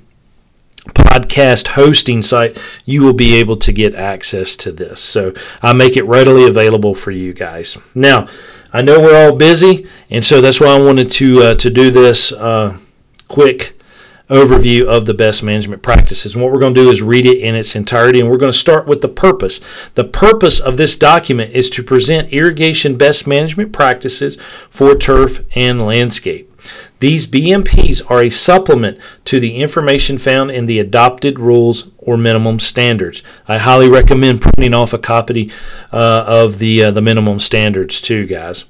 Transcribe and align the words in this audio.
podcast 0.90 1.70
hosting 1.70 2.22
site, 2.22 2.58
you 2.86 3.04
will 3.04 3.14
be 3.14 3.36
able 3.36 3.56
to 3.58 3.72
get 3.72 3.96
access 3.96 4.56
to 4.58 4.72
this. 4.72 5.00
So 5.00 5.34
I 5.62 5.74
make 5.74 5.96
it 5.96 6.04
readily 6.06 6.48
available 6.48 6.96
for 6.96 7.12
you 7.12 7.34
guys. 7.34 7.78
Now, 7.94 8.28
I 8.74 8.82
know 8.82 9.00
we're 9.00 9.26
all 9.26 9.36
busy, 9.36 9.88
and 10.10 10.24
so 10.24 10.42
that's 10.42 10.60
why 10.60 10.68
I 10.68 10.80
wanted 10.80 11.12
to 11.12 11.42
uh, 11.42 11.56
to 11.56 11.70
do 11.70 11.92
this 11.92 12.32
uh, 12.32 12.78
quick 13.28 13.78
overview 14.30 14.88
of 14.88 15.06
the 15.06 15.14
best 15.14 15.44
management 15.44 15.82
practices. 15.82 16.34
And 16.34 16.42
what 16.42 16.54
we're 16.54 16.60
going 16.60 16.74
to 16.74 16.84
do 16.84 16.90
is 16.90 17.02
read 17.02 17.26
it 17.26 17.40
in 17.40 17.54
its 17.54 17.76
entirety, 17.76 18.22
and 18.22 18.30
we're 18.30 18.38
going 18.38 18.52
to 18.52 18.58
start 18.58 18.88
with 18.88 19.02
the 19.02 19.10
purpose. 19.10 19.60
The 19.96 20.06
purpose 20.06 20.60
of 20.60 20.78
this 20.78 20.98
document 20.98 21.52
is 21.52 21.70
to 21.72 21.84
present 21.84 22.32
irrigation 22.32 22.98
best 22.98 23.28
management 23.28 23.74
practices 23.74 24.38
for 24.70 24.96
turf 24.96 25.44
and 25.54 25.86
landscape. 25.86 26.51
These 27.02 27.26
BMPs 27.26 28.10
are 28.12 28.22
a 28.22 28.30
supplement 28.30 29.00
to 29.26 29.40
the 29.40 29.56
information 29.56 30.20
found 30.20 30.52
in 30.52 30.68
the 30.68 30.78
adopted 30.78 31.40
rules 31.40 31.90
or 31.98 32.16
minimum 32.16 32.60
standards. 32.60 33.24
I 33.48 33.58
highly 33.58 33.90
recommend 33.90 34.44
printing 34.44 34.76
off 34.76 34.94
a 34.94 35.00
copy 35.00 35.52
uh, 35.92 36.26
of 36.28 36.60
the 36.60 36.84
uh, 36.84 36.92
the 36.92 37.02
minimum 37.02 37.40
standards 37.40 38.02
too, 38.02 38.28
guys. 38.28 38.66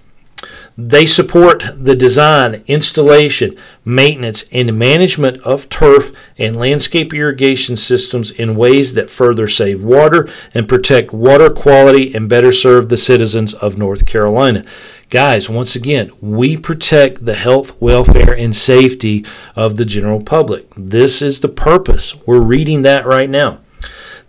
They 0.77 1.05
support 1.05 1.63
the 1.75 1.95
design, 1.95 2.63
installation, 2.67 3.57
maintenance, 3.83 4.45
and 4.53 4.79
management 4.79 5.43
of 5.43 5.67
turf 5.67 6.13
and 6.37 6.55
landscape 6.55 7.13
irrigation 7.13 7.75
systems 7.75 8.31
in 8.31 8.55
ways 8.55 8.93
that 8.93 9.11
further 9.11 9.49
save 9.49 9.83
water 9.83 10.29
and 10.53 10.69
protect 10.69 11.11
water 11.11 11.49
quality 11.49 12.15
and 12.15 12.29
better 12.29 12.53
serve 12.53 12.87
the 12.87 12.97
citizens 12.97 13.53
of 13.53 13.77
North 13.77 14.05
Carolina. 14.05 14.65
Guys, 15.11 15.49
once 15.49 15.75
again, 15.75 16.09
we 16.21 16.55
protect 16.55 17.25
the 17.25 17.33
health, 17.33 17.75
welfare, 17.81 18.33
and 18.33 18.55
safety 18.55 19.25
of 19.57 19.75
the 19.75 19.83
general 19.83 20.23
public. 20.23 20.71
This 20.77 21.21
is 21.21 21.41
the 21.41 21.49
purpose. 21.49 22.15
We're 22.25 22.39
reading 22.39 22.83
that 22.83 23.05
right 23.05 23.29
now. 23.29 23.59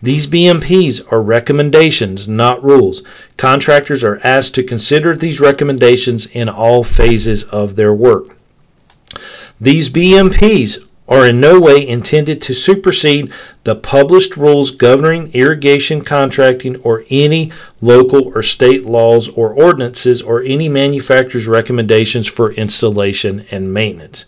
These 0.02 0.26
BMPs 0.26 1.00
are 1.12 1.22
recommendations, 1.22 2.26
not 2.26 2.64
rules. 2.64 3.04
Contractors 3.36 4.02
are 4.02 4.18
asked 4.24 4.56
to 4.56 4.64
consider 4.64 5.14
these 5.14 5.38
recommendations 5.38 6.26
in 6.26 6.48
all 6.48 6.82
phases 6.82 7.44
of 7.44 7.76
their 7.76 7.94
work. 7.94 8.36
These 9.60 9.88
BMPs 9.88 10.84
are 11.12 11.26
in 11.26 11.38
no 11.40 11.60
way 11.60 11.86
intended 11.86 12.40
to 12.40 12.54
supersede 12.54 13.30
the 13.64 13.76
published 13.76 14.34
rules 14.34 14.70
governing 14.70 15.30
irrigation 15.34 16.00
contracting 16.00 16.74
or 16.76 17.04
any 17.10 17.52
local 17.82 18.32
or 18.34 18.42
state 18.42 18.86
laws 18.86 19.28
or 19.28 19.52
ordinances 19.52 20.22
or 20.22 20.42
any 20.42 20.70
manufacturer's 20.70 21.46
recommendations 21.46 22.26
for 22.26 22.52
installation 22.52 23.44
and 23.50 23.74
maintenance. 23.74 24.24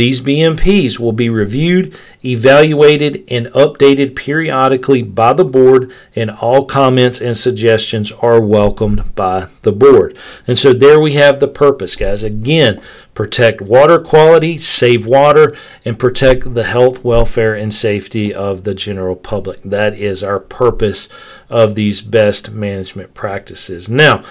These 0.00 0.22
BMPs 0.22 0.98
will 0.98 1.12
be 1.12 1.28
reviewed, 1.28 1.94
evaluated, 2.24 3.22
and 3.28 3.48
updated 3.48 4.16
periodically 4.16 5.02
by 5.02 5.34
the 5.34 5.44
board, 5.44 5.92
and 6.16 6.30
all 6.30 6.64
comments 6.64 7.20
and 7.20 7.36
suggestions 7.36 8.10
are 8.10 8.40
welcomed 8.40 9.14
by 9.14 9.48
the 9.60 9.72
board. 9.72 10.16
And 10.46 10.58
so 10.58 10.72
there 10.72 10.98
we 10.98 11.12
have 11.16 11.38
the 11.38 11.48
purpose, 11.48 11.96
guys. 11.96 12.22
Again, 12.22 12.80
protect 13.12 13.60
water 13.60 14.00
quality, 14.00 14.56
save 14.56 15.04
water, 15.04 15.54
and 15.84 15.98
protect 15.98 16.54
the 16.54 16.64
health, 16.64 17.04
welfare, 17.04 17.54
and 17.54 17.74
safety 17.74 18.32
of 18.32 18.64
the 18.64 18.74
general 18.74 19.16
public. 19.16 19.60
That 19.62 19.92
is 19.92 20.24
our 20.24 20.40
purpose 20.40 21.10
of 21.50 21.74
these 21.74 22.00
best 22.00 22.52
management 22.52 23.12
practices. 23.12 23.90
Now, 23.90 24.24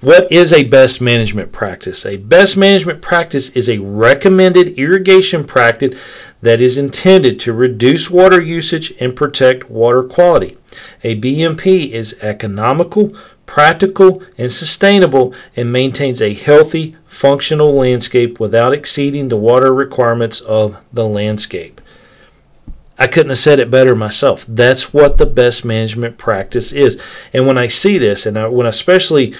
what 0.00 0.30
is 0.30 0.52
a 0.52 0.64
best 0.64 1.00
management 1.00 1.52
practice? 1.52 2.04
A 2.04 2.16
best 2.16 2.56
management 2.56 3.00
practice 3.00 3.50
is 3.50 3.68
a 3.68 3.78
recommended 3.78 4.78
irrigation 4.78 5.44
practice 5.44 5.98
that 6.42 6.60
is 6.60 6.76
intended 6.76 7.40
to 7.40 7.52
reduce 7.52 8.10
water 8.10 8.40
usage 8.40 8.92
and 9.00 9.16
protect 9.16 9.70
water 9.70 10.02
quality. 10.02 10.56
A 11.02 11.18
BMP 11.18 11.90
is 11.90 12.18
economical, 12.20 13.14
practical, 13.46 14.22
and 14.36 14.52
sustainable 14.52 15.34
and 15.56 15.72
maintains 15.72 16.20
a 16.20 16.34
healthy, 16.34 16.96
functional 17.06 17.72
landscape 17.72 18.38
without 18.38 18.74
exceeding 18.74 19.28
the 19.28 19.36
water 19.36 19.72
requirements 19.72 20.40
of 20.40 20.76
the 20.92 21.06
landscape. 21.06 21.80
I 22.98 23.06
couldn't 23.06 23.30
have 23.30 23.38
said 23.38 23.58
it 23.58 23.70
better 23.70 23.96
myself. 23.96 24.44
That's 24.46 24.92
what 24.92 25.18
the 25.18 25.26
best 25.26 25.64
management 25.64 26.16
practice 26.18 26.72
is. 26.72 27.00
And 27.32 27.46
when 27.46 27.58
I 27.58 27.68
see 27.68 27.98
this, 27.98 28.24
and 28.26 28.38
I, 28.38 28.46
when 28.46 28.66
I 28.66 28.70
especially 28.70 29.34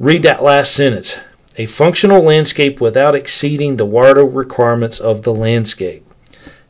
Read 0.00 0.24
that 0.24 0.42
last 0.42 0.74
sentence. 0.74 1.20
A 1.56 1.66
functional 1.66 2.20
landscape 2.20 2.80
without 2.80 3.14
exceeding 3.14 3.76
the 3.76 3.86
water 3.86 4.24
requirements 4.24 4.98
of 4.98 5.22
the 5.22 5.32
landscape. 5.32 6.04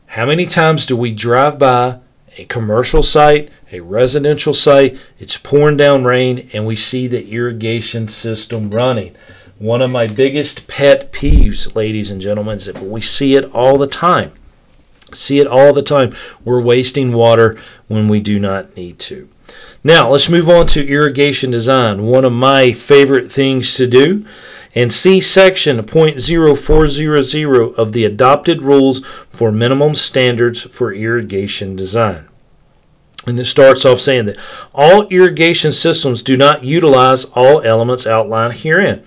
How 0.05 0.27
many 0.27 0.45
times 0.45 0.85
do 0.85 0.95
we 0.95 1.11
drive 1.11 1.57
by 1.57 2.01
a 2.37 2.45
commercial 2.45 3.01
site, 3.01 3.49
a 3.71 3.79
residential 3.79 4.53
site, 4.53 4.99
it's 5.17 5.37
pouring 5.37 5.75
down 5.75 6.03
rain, 6.03 6.51
and 6.53 6.67
we 6.67 6.75
see 6.75 7.07
the 7.07 7.27
irrigation 7.27 8.07
system 8.09 8.69
running? 8.69 9.15
One 9.57 9.81
of 9.81 9.89
my 9.89 10.05
biggest 10.05 10.67
pet 10.67 11.11
peeves, 11.11 11.75
ladies 11.75 12.11
and 12.11 12.21
gentlemen, 12.21 12.59
is 12.59 12.65
that 12.65 12.83
we 12.83 13.01
see 13.01 13.35
it 13.35 13.45
all 13.55 13.79
the 13.79 13.87
time. 13.87 14.33
See 15.13 15.39
it 15.39 15.47
all 15.47 15.73
the 15.73 15.81
time. 15.81 16.15
We're 16.43 16.61
wasting 16.61 17.11
water 17.11 17.59
when 17.87 18.07
we 18.07 18.19
do 18.19 18.39
not 18.39 18.75
need 18.75 18.99
to. 18.99 19.29
Now, 19.85 20.09
let's 20.09 20.29
move 20.29 20.49
on 20.49 20.65
to 20.67 20.83
irrigation 20.83 21.51
design, 21.51 22.07
one 22.07 22.25
of 22.25 22.33
my 22.33 22.71
favorite 22.71 23.31
things 23.31 23.75
to 23.75 23.85
do. 23.85 24.25
And 24.73 24.91
see 24.91 25.21
section 25.21 25.77
0.0400 25.77 27.75
of 27.75 27.91
the 27.93 28.03
adopted 28.03 28.63
rules 28.63 29.05
for 29.29 29.51
minimum 29.51 29.93
standards 29.93 30.63
for 30.63 30.91
irrigation 30.91 31.75
design. 31.75 32.27
And 33.27 33.39
it 33.39 33.45
starts 33.45 33.85
off 33.85 34.01
saying 34.01 34.25
that 34.25 34.37
all 34.73 35.07
irrigation 35.09 35.71
systems 35.71 36.23
do 36.23 36.35
not 36.35 36.63
utilize 36.63 37.25
all 37.35 37.61
elements 37.61 38.07
outlined 38.07 38.55
herein. 38.55 39.03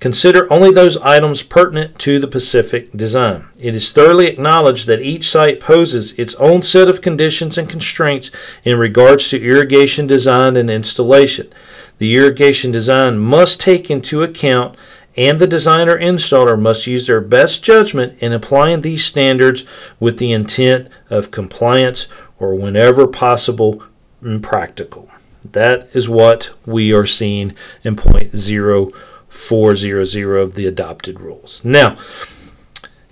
Consider 0.00 0.50
only 0.50 0.72
those 0.72 0.96
items 0.98 1.42
pertinent 1.42 1.98
to 1.98 2.18
the 2.18 2.26
Pacific 2.26 2.90
design. 2.96 3.44
It 3.58 3.74
is 3.74 3.92
thoroughly 3.92 4.28
acknowledged 4.28 4.86
that 4.86 5.02
each 5.02 5.28
site 5.28 5.60
poses 5.60 6.12
its 6.14 6.34
own 6.36 6.62
set 6.62 6.88
of 6.88 7.02
conditions 7.02 7.58
and 7.58 7.68
constraints 7.68 8.30
in 8.64 8.78
regards 8.78 9.28
to 9.28 9.42
irrigation 9.42 10.06
design 10.06 10.56
and 10.56 10.70
installation. 10.70 11.52
The 11.98 12.16
irrigation 12.16 12.70
design 12.70 13.18
must 13.18 13.60
take 13.60 13.90
into 13.90 14.22
account 14.22 14.74
and 15.18 15.38
the 15.38 15.46
designer 15.46 15.98
installer 15.98 16.58
must 16.58 16.86
use 16.86 17.06
their 17.06 17.20
best 17.20 17.62
judgment 17.62 18.16
in 18.20 18.32
applying 18.32 18.80
these 18.80 19.04
standards 19.04 19.66
with 19.98 20.16
the 20.16 20.32
intent 20.32 20.88
of 21.10 21.30
compliance 21.30 22.08
or 22.38 22.54
whenever 22.54 23.06
possible 23.06 23.82
and 24.22 24.42
practical. 24.42 25.10
That 25.44 25.90
is 25.92 26.08
what 26.08 26.50
we 26.64 26.90
are 26.92 27.06
seeing 27.06 27.54
in 27.84 27.96
point 27.96 28.34
zero 28.34 28.92
four 29.40 29.76
zero 29.76 30.04
zero 30.04 30.42
of 30.42 30.54
the 30.54 30.66
adopted 30.66 31.20
rules. 31.20 31.64
Now, 31.64 31.96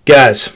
guys, 0.04 0.50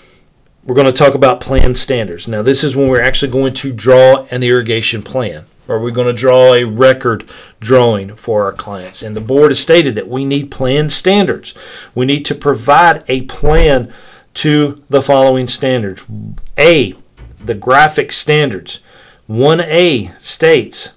we're 0.64 0.74
going 0.74 0.86
to 0.86 0.92
talk 0.92 1.14
about 1.14 1.40
plan 1.40 1.74
standards. 1.74 2.28
Now, 2.28 2.42
this 2.42 2.62
is 2.62 2.76
when 2.76 2.88
we're 2.88 3.02
actually 3.02 3.32
going 3.32 3.54
to 3.54 3.72
draw 3.72 4.26
an 4.30 4.42
irrigation 4.42 5.02
plan 5.02 5.46
or 5.68 5.80
we're 5.80 5.90
going 5.90 6.06
to 6.06 6.12
draw 6.12 6.54
a 6.54 6.64
record 6.64 7.28
drawing 7.60 8.16
for 8.16 8.44
our 8.44 8.52
clients. 8.52 9.02
And 9.02 9.16
the 9.16 9.20
board 9.20 9.50
has 9.50 9.60
stated 9.60 9.94
that 9.94 10.08
we 10.08 10.24
need 10.24 10.50
plan 10.50 10.90
standards. 10.90 11.54
We 11.94 12.06
need 12.06 12.24
to 12.26 12.34
provide 12.34 13.04
a 13.08 13.22
plan 13.22 13.92
to 14.34 14.82
the 14.88 15.02
following 15.02 15.46
standards. 15.46 16.04
A, 16.58 16.94
the 17.40 17.54
graphic 17.54 18.12
standards. 18.12 18.80
1A 19.28 20.20
states 20.20 20.90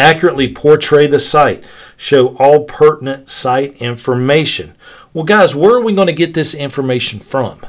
accurately 0.00 0.52
portray 0.52 1.06
the 1.06 1.20
site, 1.20 1.62
show 1.96 2.36
all 2.38 2.64
pertinent 2.64 3.28
site 3.28 3.76
information. 3.76 4.74
Well, 5.12 5.24
guys, 5.24 5.54
where 5.54 5.74
are 5.74 5.82
we 5.82 5.94
going 5.94 6.06
to 6.06 6.12
get 6.12 6.34
this 6.34 6.54
information 6.54 7.20
from? 7.20 7.60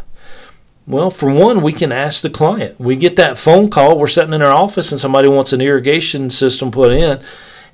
Well, 0.88 1.12
for 1.12 1.32
one, 1.32 1.62
we 1.62 1.74
can 1.74 1.92
ask 1.92 2.22
the 2.22 2.30
client. 2.30 2.80
We 2.80 2.96
get 2.96 3.16
that 3.16 3.38
phone 3.38 3.70
call. 3.70 3.98
We're 3.98 4.08
sitting 4.08 4.34
in 4.34 4.42
our 4.42 4.54
office 4.54 4.92
and 4.92 5.00
somebody 5.00 5.28
wants 5.28 5.54
an 5.54 5.62
irrigation 5.62 6.30
system 6.30 6.72
put 6.72 6.92
in, 6.92 7.24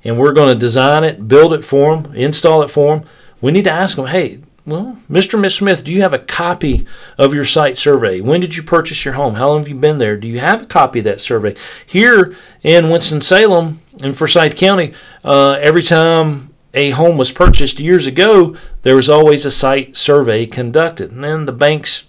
and 0.04 0.18
we're 0.18 0.32
going 0.32 0.48
to 0.48 0.54
design 0.54 1.04
it, 1.04 1.26
build 1.26 1.52
it 1.52 1.64
for 1.64 1.96
them, 1.96 2.14
install 2.14 2.62
it 2.62 2.70
for 2.70 2.96
them. 2.96 3.08
We 3.40 3.52
need 3.52 3.64
to 3.64 3.70
ask 3.70 3.96
them, 3.96 4.06
hey, 4.06 4.40
well, 4.66 4.98
Mr. 5.10 5.34
and 5.34 5.42
Miss 5.42 5.56
Smith, 5.56 5.82
do 5.82 5.92
you 5.92 6.02
have 6.02 6.12
a 6.12 6.18
copy 6.18 6.86
of 7.16 7.32
your 7.32 7.44
site 7.44 7.78
survey? 7.78 8.20
When 8.20 8.42
did 8.42 8.54
you 8.54 8.62
purchase 8.62 9.02
your 9.02 9.14
home? 9.14 9.36
How 9.36 9.48
long 9.48 9.60
have 9.60 9.68
you 9.68 9.74
been 9.74 9.96
there? 9.96 10.18
Do 10.18 10.28
you 10.28 10.40
have 10.40 10.64
a 10.64 10.66
copy 10.66 10.98
of 10.98 11.06
that 11.06 11.22
survey? 11.22 11.56
Here 11.86 12.36
in 12.62 12.90
Winston-Salem 12.90 13.80
in 14.02 14.14
Forsyth 14.14 14.56
County, 14.56 14.92
uh, 15.24 15.52
every 15.60 15.82
time 15.82 16.54
a 16.74 16.90
home 16.90 17.16
was 17.16 17.32
purchased 17.32 17.80
years 17.80 18.06
ago, 18.06 18.56
there 18.82 18.96
was 18.96 19.08
always 19.08 19.44
a 19.44 19.50
site 19.50 19.96
survey 19.96 20.46
conducted. 20.46 21.10
And 21.10 21.24
then 21.24 21.46
the 21.46 21.52
banks 21.52 22.08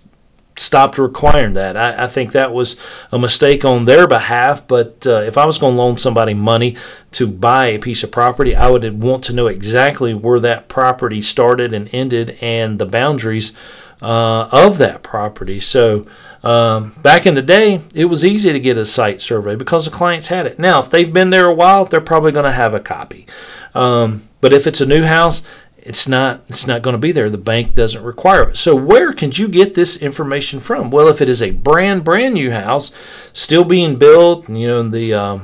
stopped 0.57 0.97
requiring 0.97 1.53
that. 1.53 1.77
I, 1.77 2.03
I, 2.03 2.07
think 2.07 2.33
that 2.33 2.53
was 2.53 2.75
a 3.13 3.18
mistake 3.19 3.63
on 3.63 3.86
their 3.86 4.07
behalf. 4.07 4.68
But 4.68 5.07
uh, 5.07 5.21
if 5.21 5.38
I 5.38 5.45
was 5.45 5.57
going 5.57 5.75
to 5.75 5.81
loan 5.81 5.97
somebody 5.97 6.33
money 6.33 6.75
to 7.13 7.27
buy 7.27 7.68
a 7.68 7.80
piece 7.80 8.03
of 8.03 8.12
property, 8.12 8.56
I 8.56 8.69
would 8.69 9.01
want 9.01 9.24
to 9.25 9.33
know 9.33 9.47
exactly 9.47 10.13
where 10.13 10.39
that 10.42 10.68
property 10.68 11.21
started 11.21 11.74
and 11.74 11.89
ended 11.94 12.38
and 12.42 12.77
the 12.77 12.85
boundaries 12.85 13.56
uh, 14.01 14.50
of 14.51 14.77
that 14.80 15.01
property. 15.01 15.59
So 15.59 16.06
um, 16.44 16.95
back 17.01 17.25
in 17.25 17.36
the 17.36 17.41
day, 17.41 17.81
it 17.94 18.06
was 18.06 18.24
easy 18.24 18.53
to 18.53 18.59
get 18.59 18.77
a 18.77 18.86
site 18.86 19.21
survey 19.21 19.56
because 19.56 19.86
the 19.86 19.91
clients 19.91 20.30
had 20.30 20.45
it. 20.45 20.59
Now, 20.59 20.80
if 20.80 20.89
they've 20.89 21.12
been 21.12 21.30
there 21.30 21.47
a 21.47 21.53
while, 21.53 21.86
they're 21.86 22.01
probably 22.01 22.31
going 22.31 22.45
to 22.45 22.51
have 22.51 22.74
a 22.74 22.80
copy. 22.80 23.27
Um, 23.75 24.24
but 24.41 24.53
if 24.53 24.65
it's 24.65 24.81
a 24.81 24.86
new 24.86 25.03
house, 25.03 25.44
it's 25.81 26.07
not 26.07 26.41
it's 26.47 26.68
not 26.68 26.81
going 26.81 26.94
to 26.94 27.00
be 27.00 27.12
there 27.12 27.30
the 27.30 27.38
bank 27.38 27.74
doesn't 27.74 28.03
require 28.03 28.50
it 28.50 28.57
so 28.57 28.75
where 28.75 29.13
can 29.13 29.31
you 29.31 29.47
get 29.47 29.75
this 29.75 29.97
information 29.97 30.59
from 30.59 30.91
well 30.91 31.07
if 31.07 31.21
it 31.21 31.30
is 31.30 31.41
a 31.41 31.51
brand 31.51 32.03
brand 32.03 32.33
new 32.33 32.51
house 32.51 32.92
still 33.31 33.63
being 33.63 33.97
built 33.97 34.50
you 34.50 34.68
know 34.68 34.83
the 34.83 35.13
um, 35.13 35.42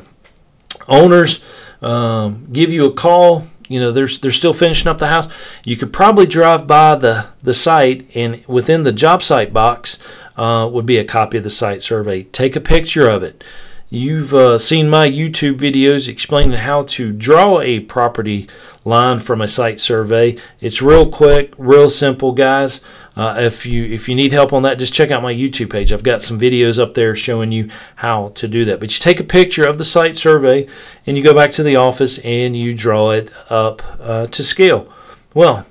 owners 0.87 1.43
um, 1.81 2.47
give 2.51 2.71
you 2.71 2.85
a 2.85 2.93
call 2.93 3.47
you 3.67 3.79
know 3.79 3.91
they're, 3.91 4.07
they're 4.07 4.31
still 4.31 4.53
finishing 4.53 4.87
up 4.87 4.97
the 4.97 5.07
house. 5.07 5.27
You 5.63 5.77
could 5.77 5.93
probably 5.93 6.25
drive 6.25 6.67
by 6.67 6.95
the 6.95 7.27
the 7.43 7.53
site 7.53 8.09
and 8.15 8.45
within 8.47 8.83
the 8.83 8.91
job 8.91 9.23
site 9.23 9.53
box 9.53 9.99
uh, 10.37 10.69
would 10.71 10.85
be 10.85 10.97
a 10.97 11.05
copy 11.05 11.37
of 11.37 11.43
the 11.43 11.49
site 11.49 11.81
survey. 11.81 12.23
Take 12.23 12.55
a 12.55 12.61
picture 12.61 13.09
of 13.09 13.23
it 13.23 13.43
You've 13.89 14.33
uh, 14.33 14.57
seen 14.57 14.89
my 14.89 15.07
YouTube 15.07 15.57
videos 15.57 16.09
explaining 16.09 16.57
how 16.57 16.83
to 16.83 17.11
draw 17.11 17.61
a 17.61 17.81
property 17.81 18.47
line 18.83 19.19
from 19.19 19.41
a 19.41 19.47
site 19.47 19.79
survey. 19.79 20.37
It's 20.59 20.81
real 20.81 21.09
quick, 21.09 21.53
real 21.57 21.91
simple, 21.91 22.31
guys. 22.31 22.83
Uh, 23.15 23.35
if 23.37 23.65
you 23.65 23.83
if 23.85 24.09
you 24.09 24.15
need 24.15 24.33
help 24.33 24.53
on 24.53 24.63
that, 24.63 24.79
just 24.79 24.93
check 24.93 25.11
out 25.11 25.21
my 25.21 25.33
YouTube 25.33 25.69
page. 25.69 25.93
I've 25.93 26.01
got 26.01 26.23
some 26.23 26.39
videos 26.39 26.79
up 26.79 26.95
there 26.95 27.15
showing 27.15 27.51
you 27.51 27.69
how 27.97 28.29
to 28.29 28.47
do 28.47 28.65
that. 28.65 28.79
But 28.79 28.91
you 28.91 28.99
take 28.99 29.19
a 29.19 29.23
picture 29.23 29.65
of 29.65 29.77
the 29.77 29.85
site 29.85 30.17
survey 30.17 30.67
and 31.05 31.15
you 31.15 31.23
go 31.23 31.35
back 31.35 31.51
to 31.51 31.63
the 31.63 31.75
office 31.75 32.17
and 32.19 32.57
you 32.57 32.73
draw 32.73 33.11
it 33.11 33.31
up 33.49 33.83
uh, 33.99 34.25
to 34.27 34.43
scale. 34.43 34.91
Well, 35.35 35.67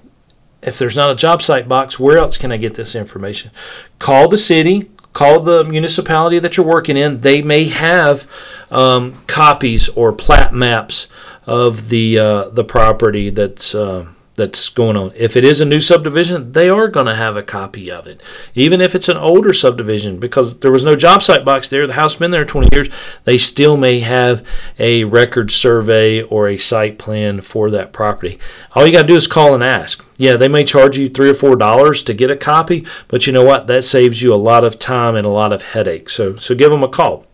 if 0.62 0.78
there's 0.78 0.96
not 0.96 1.10
a 1.10 1.17
job 1.17 1.43
site 1.43 1.69
box, 1.69 1.99
where 1.99 2.19
else 2.19 2.38
can 2.38 2.52
I 2.52 2.58
get 2.58 2.75
this 2.76 2.94
information? 2.94 3.50
Call 3.99 4.28
the 4.28 4.38
city, 4.38 4.90
call 5.14 5.40
the 5.40 5.64
municipality 5.64 6.38
that 6.40 6.58
you're 6.58 6.66
working 6.66 6.99
in. 6.99 7.20
They 7.20 7.40
may 7.40 7.64
have 7.69 8.28
um, 8.70 9.22
copies 9.26 9.88
or 9.88 10.12
plat 10.12 10.52
maps 10.52 11.06
of 11.46 11.88
the 11.88 12.19
uh, 12.19 12.49
the 12.50 12.64
property 12.64 13.31
that's 13.31 13.75
uh, 13.75 14.06
that's 14.34 14.69
going 14.69 14.96
on. 14.96 15.12
If 15.14 15.36
it 15.36 15.44
is 15.44 15.60
a 15.60 15.64
new 15.64 15.81
subdivision, 15.81 16.52
they 16.52 16.69
are 16.69 16.88
going 16.88 17.06
to 17.06 17.14
have 17.14 17.36
a 17.36 17.42
copy 17.42 17.90
of 17.90 18.06
it, 18.06 18.22
even 18.54 18.81
if 18.81 18.94
it's 18.94 19.08
an 19.08 19.16
older 19.16 19.52
subdivision, 19.52 20.19
because 20.19 20.58
there 20.60 20.72
was 20.72 20.84
no 20.84 20.96
job 20.96 21.22
site 21.22 21.44
box 21.44 21.69
there. 21.69 21.86
The 21.86 21.94
house 21.94 22.16
been 22.16 22.31
there 22.31 22.44
20 22.44 22.69
years. 22.72 22.88
They 23.25 23.38
still 23.38 23.76
may 23.76 24.00
have 24.00 24.44
a 24.78 25.04
record 25.04 25.50
survey 25.50 26.22
or 26.22 26.48
a 26.48 26.58
site 26.58 26.98
plan 26.98 27.40
for 27.40 27.70
that 27.70 27.92
property. 27.92 28.38
All 28.75 28.86
you 28.86 28.92
got 28.92 29.02
to 29.02 29.08
do 29.08 29.16
is 29.16 29.26
call 29.26 29.54
and 29.54 29.62
ask. 29.62 30.04
Yeah, 30.16 30.36
they 30.36 30.48
may 30.48 30.64
charge 30.64 30.96
you 30.96 31.08
three 31.08 31.31
or 31.31 31.34
four 31.34 31.56
dollars 31.56 32.02
to 32.04 32.14
get 32.14 32.31
a 32.31 32.36
copy, 32.36 32.86
but 33.08 33.26
you 33.26 33.32
know 33.32 33.44
what? 33.44 33.66
That 33.66 33.84
saves 33.84 34.22
you 34.22 34.32
a 34.32 34.36
lot 34.36 34.64
of 34.64 34.78
time 34.78 35.16
and 35.16 35.26
a 35.26 35.31
lot 35.31 35.52
of 35.52 35.62
headache. 35.62 36.08
So 36.08 36.36
so 36.36 36.54
give 36.54 36.70
them 36.70 36.84
a 36.84 36.88
call. 36.88 37.26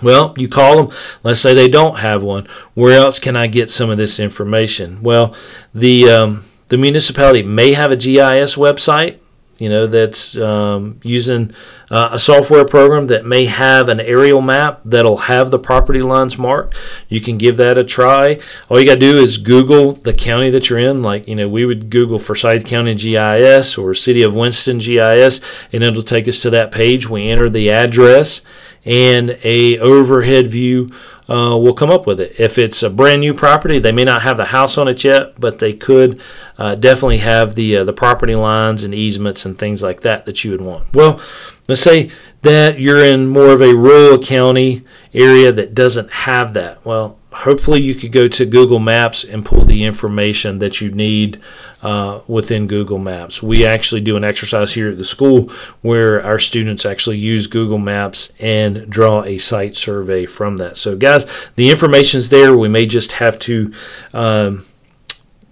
Well, 0.00 0.34
you 0.36 0.48
call 0.48 0.76
them. 0.76 0.96
Let's 1.22 1.40
say 1.40 1.54
they 1.54 1.68
don't 1.68 1.98
have 1.98 2.22
one. 2.22 2.48
Where 2.74 2.96
else 2.96 3.18
can 3.18 3.36
I 3.36 3.46
get 3.46 3.70
some 3.70 3.90
of 3.90 3.98
this 3.98 4.18
information? 4.18 5.02
Well, 5.02 5.34
the 5.74 6.08
um, 6.08 6.44
the 6.68 6.78
municipality 6.78 7.42
may 7.42 7.74
have 7.74 7.90
a 7.90 7.96
GIS 7.96 8.56
website. 8.56 9.18
You 9.58 9.68
know 9.68 9.86
that's 9.86 10.36
um, 10.38 10.98
using 11.04 11.52
uh, 11.90 12.08
a 12.12 12.18
software 12.18 12.64
program 12.64 13.08
that 13.08 13.26
may 13.26 13.44
have 13.44 13.88
an 13.88 14.00
aerial 14.00 14.40
map 14.40 14.80
that'll 14.84 15.18
have 15.18 15.50
the 15.50 15.58
property 15.58 16.02
lines 16.02 16.38
marked. 16.38 16.74
You 17.08 17.20
can 17.20 17.38
give 17.38 17.58
that 17.58 17.78
a 17.78 17.84
try. 17.84 18.40
All 18.68 18.80
you 18.80 18.86
got 18.86 18.94
to 18.94 19.00
do 19.00 19.18
is 19.18 19.38
Google 19.38 19.92
the 19.92 20.14
county 20.14 20.50
that 20.50 20.70
you're 20.70 20.78
in. 20.78 21.02
Like 21.02 21.28
you 21.28 21.36
know, 21.36 21.48
we 21.48 21.64
would 21.64 21.90
Google 21.90 22.18
Forsyth 22.18 22.64
County 22.64 22.94
GIS 22.94 23.76
or 23.76 23.94
City 23.94 24.22
of 24.22 24.34
Winston 24.34 24.78
GIS, 24.78 25.40
and 25.72 25.84
it'll 25.84 26.02
take 26.02 26.26
us 26.26 26.40
to 26.40 26.50
that 26.50 26.72
page. 26.72 27.08
We 27.08 27.28
enter 27.28 27.50
the 27.50 27.70
address 27.70 28.40
and 28.84 29.38
a 29.44 29.78
overhead 29.78 30.48
view 30.48 30.90
uh, 31.28 31.56
will 31.56 31.74
come 31.74 31.90
up 31.90 32.06
with 32.06 32.20
it. 32.20 32.34
If 32.38 32.58
it's 32.58 32.82
a 32.82 32.90
brand 32.90 33.20
new 33.20 33.32
property, 33.32 33.78
they 33.78 33.92
may 33.92 34.04
not 34.04 34.22
have 34.22 34.36
the 34.36 34.46
house 34.46 34.76
on 34.76 34.88
it 34.88 35.04
yet, 35.04 35.40
but 35.40 35.58
they 35.58 35.72
could 35.72 36.20
uh, 36.58 36.74
definitely 36.74 37.18
have 37.18 37.54
the 37.54 37.78
uh, 37.78 37.84
the 37.84 37.92
property 37.92 38.34
lines 38.34 38.84
and 38.84 38.94
easements 38.94 39.46
and 39.46 39.58
things 39.58 39.82
like 39.82 40.00
that 40.00 40.26
that 40.26 40.44
you 40.44 40.50
would 40.50 40.60
want. 40.60 40.92
Well, 40.92 41.20
let's 41.68 41.80
say 41.80 42.10
that 42.42 42.80
you're 42.80 43.04
in 43.04 43.28
more 43.28 43.50
of 43.50 43.62
a 43.62 43.74
rural 43.76 44.18
county 44.18 44.84
area 45.14 45.52
that 45.52 45.74
doesn't 45.74 46.10
have 46.10 46.54
that. 46.54 46.84
Well, 46.84 47.18
hopefully 47.32 47.80
you 47.80 47.94
could 47.94 48.12
go 48.12 48.28
to 48.28 48.44
Google 48.44 48.78
Maps 48.78 49.24
and 49.24 49.44
pull 49.44 49.64
the 49.64 49.84
information 49.84 50.58
that 50.58 50.80
you 50.80 50.90
need 50.90 51.40
uh, 51.82 52.20
within 52.26 52.66
Google 52.66 52.98
Maps. 52.98 53.42
We 53.42 53.66
actually 53.66 54.00
do 54.02 54.16
an 54.16 54.24
exercise 54.24 54.74
here 54.74 54.90
at 54.90 54.98
the 54.98 55.04
school 55.04 55.50
where 55.80 56.22
our 56.22 56.38
students 56.38 56.86
actually 56.86 57.18
use 57.18 57.46
Google 57.46 57.78
Maps 57.78 58.32
and 58.38 58.88
draw 58.88 59.24
a 59.24 59.38
site 59.38 59.76
survey 59.76 60.26
from 60.26 60.58
that. 60.58 60.76
So, 60.76 60.96
guys, 60.96 61.26
the 61.56 61.70
information 61.70 62.18
is 62.18 62.28
there. 62.28 62.56
We 62.56 62.68
may 62.68 62.86
just 62.86 63.12
have 63.12 63.38
to 63.40 63.72
um, 64.12 64.64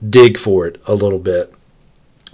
dig 0.09 0.39
for 0.39 0.67
it 0.67 0.81
a 0.87 0.95
little 0.95 1.19
bit. 1.19 1.53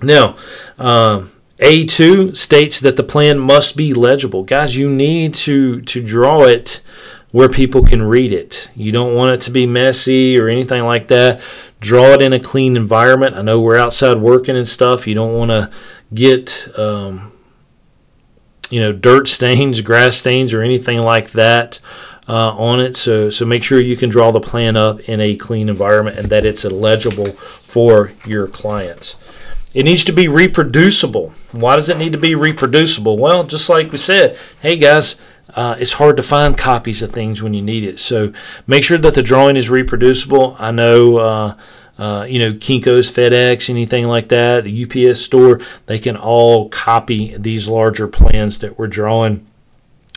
Now, 0.02 0.36
um, 0.78 1.30
A2 1.58 2.36
states 2.36 2.80
that 2.80 2.96
the 2.96 3.02
plan 3.02 3.38
must 3.38 3.76
be 3.76 3.94
legible. 3.94 4.42
Guys, 4.42 4.76
you 4.76 4.90
need 4.90 5.34
to, 5.36 5.80
to 5.82 6.02
draw 6.02 6.42
it 6.42 6.82
where 7.33 7.49
people 7.49 7.83
can 7.83 8.02
read 8.02 8.33
it. 8.33 8.71
You 8.75 8.92
don't 8.92 9.14
want 9.14 9.35
it 9.35 9.40
to 9.42 9.50
be 9.50 9.66
messy 9.66 10.38
or 10.38 10.49
anything 10.49 10.85
like 10.85 11.09
that. 11.09 11.40
Draw 11.80 12.14
it 12.14 12.23
in 12.23 12.33
a 12.33 12.40
clean 12.40 12.76
environment. 12.76 13.37
I 13.37 13.42
know 13.42 13.61
we're 13.61 13.76
outside 13.76 14.18
working 14.18 14.56
and 14.56 14.68
stuff. 14.68 15.06
You 15.06 15.14
don't 15.14 15.35
want 15.35 15.50
to 15.50 15.71
get 16.14 16.68
um, 16.78 17.33
you 18.71 18.80
know 18.80 18.92
dirt 18.92 19.28
stains, 19.28 19.80
grass 19.80 20.16
stains, 20.16 20.52
or 20.52 20.62
anything 20.62 20.99
like 20.99 21.33
that 21.33 21.80
uh, 22.28 22.54
on 22.56 22.80
it. 22.80 22.97
So 22.97 23.30
so 23.30 23.45
make 23.45 23.64
sure 23.64 23.80
you 23.80 23.97
can 23.97 24.11
draw 24.11 24.30
the 24.30 24.40
plan 24.40 24.76
up 24.76 25.00
in 25.00 25.21
a 25.21 25.37
clean 25.37 25.68
environment 25.68 26.18
and 26.18 26.28
that 26.28 26.45
it's 26.45 26.64
legible 26.64 27.33
for 27.33 28.12
your 28.25 28.47
clients. 28.49 29.16
It 29.75 29.85
needs 29.85 30.04
to 30.04 30.12
be 30.12 30.26
reproducible. 30.26 31.35
Why 31.52 31.76
does 31.76 31.90
it 31.90 31.99
need 31.99 32.12
to 32.12 32.18
be 32.18 32.35
reproducible? 32.35 33.18
Well, 33.18 33.45
just 33.45 33.68
like 33.68 33.92
we 33.92 33.99
said, 33.99 34.38
hey 34.62 34.78
guys, 34.78 35.16
uh, 35.54 35.76
it's 35.78 35.94
hard 35.94 36.16
to 36.16 36.22
find 36.22 36.58
copies 36.58 37.02
of 37.02 37.12
things 37.12 37.42
when 37.42 37.54
you 37.54 37.62
need 37.62 37.84
it. 37.84 38.00
So 38.00 38.32
make 38.66 38.84
sure 38.84 38.98
that 38.98 39.14
the 39.14 39.22
drawing 39.22 39.56
is 39.56 39.70
reproducible. 39.70 40.56
I 40.58 40.70
know 40.70 41.16
uh, 41.18 41.56
uh, 41.98 42.26
you 42.28 42.38
know, 42.38 42.52
Kinko's, 42.52 43.10
FedEx, 43.10 43.70
anything 43.70 44.06
like 44.06 44.28
that, 44.28 44.64
the 44.64 45.08
UPS 45.10 45.20
store, 45.20 45.60
they 45.86 45.98
can 45.98 46.16
all 46.16 46.68
copy 46.68 47.36
these 47.36 47.68
larger 47.68 48.06
plans 48.06 48.58
that 48.58 48.78
we're 48.78 48.86
drawing. 48.86 49.46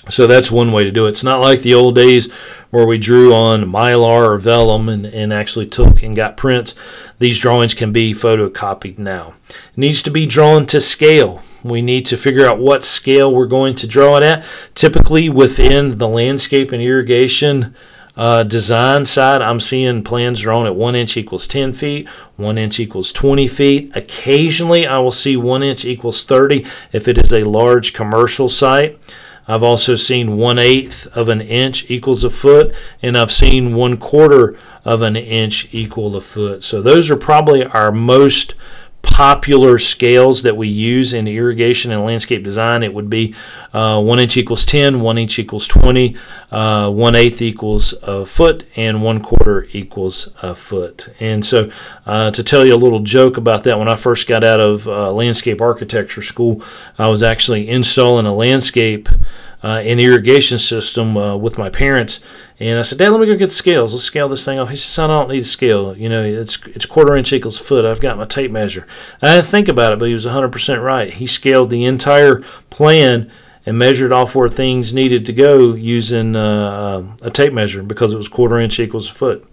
So 0.09 0.27
that's 0.27 0.51
one 0.51 0.71
way 0.71 0.83
to 0.83 0.91
do 0.91 1.05
it. 1.05 1.11
It's 1.11 1.23
not 1.23 1.39
like 1.39 1.61
the 1.61 1.73
old 1.73 1.95
days 1.95 2.31
where 2.71 2.85
we 2.85 2.97
drew 2.97 3.33
on 3.33 3.65
mylar 3.65 4.27
or 4.27 4.37
vellum 4.37 4.89
and, 4.89 5.05
and 5.05 5.31
actually 5.31 5.67
took 5.67 6.01
and 6.03 6.15
got 6.15 6.37
prints. 6.37 6.73
These 7.19 7.39
drawings 7.39 7.73
can 7.73 7.91
be 7.91 8.13
photocopied 8.13 8.97
now. 8.97 9.35
It 9.49 9.77
needs 9.77 10.01
to 10.03 10.11
be 10.11 10.25
drawn 10.25 10.65
to 10.67 10.81
scale. 10.81 11.43
We 11.63 11.81
need 11.81 12.05
to 12.07 12.17
figure 12.17 12.45
out 12.45 12.59
what 12.59 12.83
scale 12.83 13.33
we're 13.33 13.47
going 13.47 13.75
to 13.75 13.87
draw 13.87 14.17
it 14.17 14.23
at. 14.23 14.45
Typically 14.75 15.29
within 15.29 15.97
the 15.97 16.07
landscape 16.07 16.71
and 16.71 16.81
irrigation 16.81 17.75
uh, 18.15 18.43
design 18.43 19.05
side, 19.05 19.41
I'm 19.41 19.59
seeing 19.59 20.03
plans 20.03 20.41
drawn 20.41 20.65
at 20.65 20.75
1 20.75 20.95
inch 20.95 21.15
equals 21.15 21.47
10 21.47 21.71
feet, 21.71 22.07
1 22.35 22.57
inch 22.57 22.79
equals 22.79 23.11
20 23.13 23.47
feet. 23.47 23.91
Occasionally, 23.95 24.85
I 24.85 24.99
will 24.99 25.11
see 25.11 25.37
1 25.37 25.63
inch 25.63 25.85
equals 25.85 26.25
30 26.25 26.65
if 26.91 27.07
it 27.07 27.17
is 27.17 27.31
a 27.31 27.43
large 27.43 27.93
commercial 27.93 28.49
site. 28.49 28.99
I've 29.47 29.63
also 29.63 29.95
seen 29.95 30.37
1 30.37 30.59
eighth 30.59 31.07
of 31.17 31.27
an 31.27 31.41
inch 31.41 31.89
equals 31.89 32.23
a 32.23 32.29
foot, 32.29 32.73
and 33.01 33.17
I've 33.17 33.31
seen 33.31 33.73
1 33.73 33.97
quarter 33.97 34.55
of 34.85 35.01
an 35.01 35.15
inch 35.15 35.73
equal 35.73 36.15
a 36.15 36.21
foot. 36.21 36.63
So 36.63 36.81
those 36.81 37.09
are 37.09 37.15
probably 37.15 37.63
our 37.63 37.91
most 37.91 38.53
popular 39.01 39.77
scales 39.77 40.43
that 40.43 40.55
we 40.55 40.67
use 40.67 41.13
in 41.13 41.27
irrigation 41.27 41.91
and 41.91 42.05
landscape 42.05 42.43
design, 42.43 42.83
it 42.83 42.93
would 42.93 43.09
be 43.09 43.35
uh, 43.73 44.01
1 44.01 44.19
inch 44.19 44.37
equals 44.37 44.65
10, 44.65 45.01
1 45.01 45.17
inch 45.17 45.37
equals 45.37 45.67
20, 45.67 46.15
uh, 46.51 46.89
1 46.89 47.15
eighth 47.15 47.41
equals 47.41 47.93
a 48.03 48.25
foot, 48.25 48.65
and 48.75 49.03
1 49.03 49.21
quarter 49.21 49.67
equals 49.73 50.29
a 50.41 50.55
foot. 50.55 51.09
And 51.19 51.45
so, 51.45 51.69
uh, 52.05 52.31
to 52.31 52.43
tell 52.43 52.65
you 52.65 52.73
a 52.73 52.77
little 52.77 53.01
joke 53.01 53.35
about 53.35 53.65
that, 53.65 53.77
when 53.77 53.89
I 53.89 53.95
first 53.95 54.27
got 54.27 54.43
out 54.43 54.59
of 54.59 54.87
uh, 54.87 55.11
landscape 55.11 55.61
architecture 55.61 56.21
school, 56.21 56.63
I 56.97 57.07
was 57.09 57.21
actually 57.21 57.67
installing 57.67 58.25
a 58.25 58.33
landscape 58.33 59.09
uh, 59.63 59.81
an 59.83 59.99
irrigation 59.99 60.59
system 60.59 61.17
uh, 61.17 61.35
with 61.35 61.57
my 61.57 61.69
parents. 61.69 62.19
And 62.59 62.79
I 62.79 62.81
said, 62.81 62.99
Dad, 62.99 63.09
let 63.09 63.19
me 63.19 63.25
go 63.25 63.35
get 63.35 63.49
the 63.49 63.55
scales. 63.55 63.93
Let's 63.93 64.05
scale 64.05 64.29
this 64.29 64.45
thing 64.45 64.59
off. 64.59 64.69
He 64.69 64.75
said, 64.75 64.89
Son, 64.89 65.11
I 65.11 65.19
don't 65.19 65.29
need 65.29 65.41
a 65.41 65.45
scale. 65.45 65.97
You 65.97 66.09
know, 66.09 66.23
it's 66.23 66.65
it's 66.67 66.85
quarter 66.85 67.15
inch 67.15 67.33
equals 67.33 67.57
foot. 67.57 67.85
I've 67.85 68.01
got 68.01 68.17
my 68.17 68.25
tape 68.25 68.51
measure. 68.51 68.87
I 69.21 69.35
didn't 69.35 69.47
think 69.47 69.67
about 69.67 69.93
it, 69.93 69.99
but 69.99 70.07
he 70.07 70.13
was 70.13 70.25
100% 70.25 70.83
right. 70.83 71.13
He 71.13 71.27
scaled 71.27 71.69
the 71.69 71.85
entire 71.85 72.41
plan 72.69 73.31
and 73.65 73.77
measured 73.77 74.11
off 74.11 74.35
where 74.35 74.49
things 74.49 74.93
needed 74.93 75.25
to 75.25 75.33
go 75.33 75.73
using 75.73 76.35
uh, 76.35 77.15
a 77.21 77.29
tape 77.29 77.53
measure 77.53 77.83
because 77.83 78.13
it 78.13 78.17
was 78.17 78.27
quarter 78.27 78.59
inch 78.59 78.79
equals 78.79 79.09
a 79.09 79.13
foot. 79.13 79.48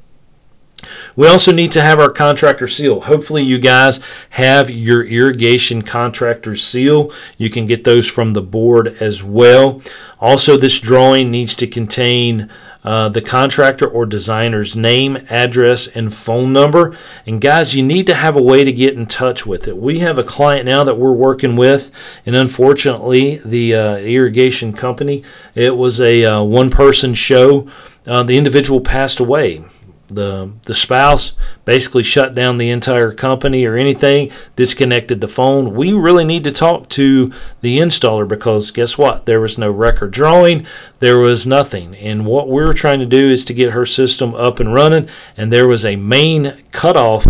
We 1.14 1.26
also 1.28 1.52
need 1.52 1.72
to 1.72 1.82
have 1.82 1.98
our 1.98 2.10
contractor 2.10 2.68
seal. 2.68 3.02
Hopefully, 3.02 3.42
you 3.42 3.58
guys 3.58 4.00
have 4.30 4.70
your 4.70 5.04
irrigation 5.04 5.82
contractor 5.82 6.56
seal. 6.56 7.12
You 7.38 7.50
can 7.50 7.66
get 7.66 7.84
those 7.84 8.06
from 8.06 8.32
the 8.32 8.42
board 8.42 8.96
as 9.00 9.22
well. 9.22 9.82
Also, 10.20 10.56
this 10.56 10.80
drawing 10.80 11.30
needs 11.30 11.54
to 11.56 11.66
contain 11.66 12.50
uh, 12.86 13.08
the 13.08 13.20
contractor 13.20 13.86
or 13.86 14.06
designer's 14.06 14.76
name, 14.76 15.18
address, 15.28 15.88
and 15.88 16.14
phone 16.14 16.52
number. 16.52 16.96
And 17.26 17.40
guys, 17.40 17.74
you 17.74 17.82
need 17.82 18.06
to 18.06 18.14
have 18.14 18.36
a 18.36 18.42
way 18.42 18.62
to 18.62 18.72
get 18.72 18.94
in 18.94 19.06
touch 19.06 19.44
with 19.44 19.66
it. 19.66 19.76
We 19.76 19.98
have 19.98 20.20
a 20.20 20.24
client 20.24 20.66
now 20.66 20.84
that 20.84 20.96
we're 20.96 21.10
working 21.10 21.56
with, 21.56 21.90
and 22.24 22.36
unfortunately, 22.36 23.42
the 23.44 23.74
uh, 23.74 23.96
irrigation 23.96 24.72
company, 24.72 25.24
it 25.56 25.76
was 25.76 26.00
a 26.00 26.24
uh, 26.24 26.42
one 26.44 26.70
person 26.70 27.12
show. 27.14 27.68
Uh, 28.06 28.22
the 28.22 28.38
individual 28.38 28.80
passed 28.80 29.18
away 29.18 29.64
the 30.08 30.50
the 30.64 30.74
spouse 30.74 31.36
basically 31.64 32.02
shut 32.02 32.34
down 32.34 32.58
the 32.58 32.70
entire 32.70 33.12
company 33.12 33.64
or 33.64 33.76
anything 33.76 34.30
disconnected 34.54 35.20
the 35.20 35.28
phone. 35.28 35.74
We 35.74 35.92
really 35.92 36.24
need 36.24 36.44
to 36.44 36.52
talk 36.52 36.88
to 36.90 37.32
the 37.60 37.78
installer 37.78 38.26
because 38.26 38.70
guess 38.70 38.96
what? 38.96 39.26
There 39.26 39.40
was 39.40 39.58
no 39.58 39.70
record 39.70 40.12
drawing. 40.12 40.66
There 41.00 41.18
was 41.18 41.46
nothing. 41.46 41.94
And 41.96 42.26
what 42.26 42.48
we 42.48 42.62
are 42.62 42.72
trying 42.72 43.00
to 43.00 43.06
do 43.06 43.30
is 43.30 43.44
to 43.46 43.54
get 43.54 43.72
her 43.72 43.86
system 43.86 44.34
up 44.34 44.60
and 44.60 44.72
running 44.72 45.08
and 45.36 45.52
there 45.52 45.68
was 45.68 45.84
a 45.84 45.96
main 45.96 46.62
cutoff 46.72 47.26